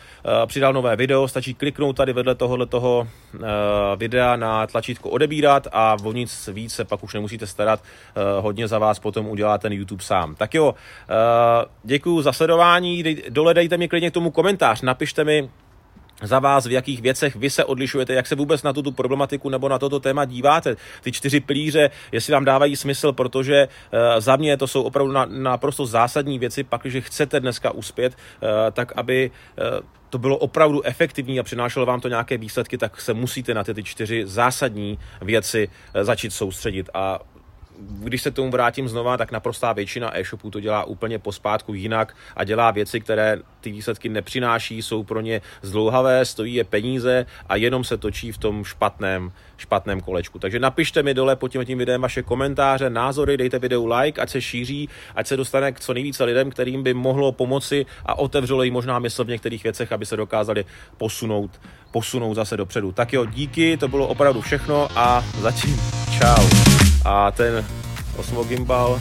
přidal 0.46 0.72
nové 0.72 0.96
video, 0.96 1.28
stačí 1.28 1.54
kliknout 1.54 1.96
tady 2.05 2.05
vedle 2.12 2.34
tohohle 2.34 2.66
toho 2.66 3.08
uh, 3.34 3.40
videa 3.96 4.36
na 4.36 4.66
tlačítko 4.66 5.10
odebírat 5.10 5.68
a 5.72 5.96
o 6.04 6.12
nic 6.12 6.48
víc 6.52 6.74
se 6.74 6.84
pak 6.84 7.04
už 7.04 7.14
nemusíte 7.14 7.46
starat, 7.46 7.80
uh, 7.80 8.44
hodně 8.44 8.68
za 8.68 8.78
vás 8.78 8.98
potom 8.98 9.26
udělá 9.26 9.58
ten 9.58 9.72
YouTube 9.72 10.02
sám. 10.02 10.34
Tak 10.34 10.54
jo, 10.54 10.66
uh, 10.68 10.74
děkuji 11.84 12.22
za 12.22 12.32
sledování, 12.32 13.04
dole 13.28 13.54
dejte 13.54 13.76
mi 13.76 13.88
klidně 13.88 14.10
k 14.10 14.14
tomu 14.14 14.30
komentář, 14.30 14.82
napište 14.82 15.24
mi, 15.24 15.48
za 16.22 16.38
vás, 16.38 16.66
v 16.66 16.72
jakých 16.72 17.02
věcech 17.02 17.36
vy 17.36 17.50
se 17.50 17.64
odlišujete, 17.64 18.14
jak 18.14 18.26
se 18.26 18.34
vůbec 18.34 18.62
na 18.62 18.72
tuto 18.72 18.92
problematiku 18.92 19.48
nebo 19.48 19.68
na 19.68 19.78
toto 19.78 20.00
téma 20.00 20.24
díváte. 20.24 20.76
Ty 21.02 21.12
čtyři 21.12 21.40
pilíře, 21.40 21.90
jestli 22.12 22.32
vám 22.32 22.44
dávají 22.44 22.76
smysl, 22.76 23.12
protože 23.12 23.68
uh, 23.68 24.20
za 24.20 24.36
mě 24.36 24.56
to 24.56 24.66
jsou 24.66 24.82
opravdu 24.82 25.12
naprosto 25.26 25.82
na 25.82 25.86
zásadní 25.86 26.38
věci, 26.38 26.64
pak, 26.64 26.80
když 26.80 27.04
chcete 27.04 27.40
dneska 27.40 27.70
uspět, 27.70 28.12
uh, 28.14 28.48
tak 28.72 28.92
aby 28.96 29.30
uh, 29.30 29.86
to 30.10 30.18
bylo 30.18 30.36
opravdu 30.36 30.82
efektivní 30.82 31.40
a 31.40 31.42
přinášelo 31.42 31.86
vám 31.86 32.00
to 32.00 32.08
nějaké 32.08 32.38
výsledky, 32.38 32.78
tak 32.78 33.00
se 33.00 33.14
musíte 33.14 33.54
na 33.54 33.64
ty, 33.64 33.74
ty 33.74 33.82
čtyři 33.82 34.22
zásadní 34.26 34.98
věci 35.22 35.68
začít 36.02 36.32
soustředit. 36.32 36.90
A 36.94 37.18
když 37.78 38.22
se 38.22 38.30
tomu 38.30 38.50
vrátím 38.50 38.88
znova, 38.88 39.16
tak 39.16 39.32
naprostá 39.32 39.72
většina 39.72 40.18
e-shopů 40.18 40.50
to 40.50 40.60
dělá 40.60 40.84
úplně 40.84 41.18
pospátku 41.18 41.74
jinak 41.74 42.16
a 42.36 42.44
dělá 42.44 42.70
věci, 42.70 43.00
které 43.00 43.38
ty 43.60 43.72
výsledky 43.72 44.08
nepřináší, 44.08 44.82
jsou 44.82 45.02
pro 45.02 45.20
ně 45.20 45.40
zdlouhavé, 45.62 46.24
stojí 46.24 46.54
je 46.54 46.64
peníze 46.64 47.26
a 47.48 47.56
jenom 47.56 47.84
se 47.84 47.96
točí 47.96 48.32
v 48.32 48.38
tom 48.38 48.64
špatném, 48.64 49.32
špatném 49.56 50.00
kolečku. 50.00 50.38
Takže 50.38 50.58
napište 50.58 51.02
mi 51.02 51.14
dole 51.14 51.36
pod 51.36 51.48
tím, 51.48 51.64
tím 51.64 51.78
videem 51.78 52.00
vaše 52.00 52.22
komentáře, 52.22 52.90
názory, 52.90 53.36
dejte 53.36 53.58
videu 53.58 53.86
like, 53.86 54.20
ať 54.20 54.30
se 54.30 54.40
šíří, 54.40 54.88
ať 55.14 55.26
se 55.26 55.36
dostane 55.36 55.72
k 55.72 55.80
co 55.80 55.94
nejvíce 55.94 56.24
lidem, 56.24 56.50
kterým 56.50 56.82
by 56.82 56.94
mohlo 56.94 57.32
pomoci 57.32 57.86
a 58.06 58.18
otevřelo 58.18 58.62
jim 58.62 58.74
možná 58.74 58.98
mysl 58.98 59.24
v 59.24 59.28
některých 59.28 59.62
věcech, 59.62 59.92
aby 59.92 60.06
se 60.06 60.16
dokázali 60.16 60.64
posunout, 60.96 61.60
posunout 61.90 62.34
zase 62.34 62.56
dopředu. 62.56 62.92
Tak 62.92 63.12
jo, 63.12 63.26
díky, 63.26 63.76
to 63.76 63.88
bylo 63.88 64.08
opravdu 64.08 64.40
všechno 64.40 64.88
a 64.96 65.24
zatím 65.40 65.76
čau. 66.18 66.65
A 67.06 67.30
ten 67.30 67.64
Osmo 68.18 68.44
Gimbal, 68.44 69.00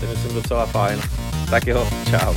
ten 0.00 0.08
myslím 0.08 0.34
docela 0.34 0.66
fajn. 0.66 1.00
Tak 1.50 1.66
jo, 1.66 1.88
čau. 2.10 2.34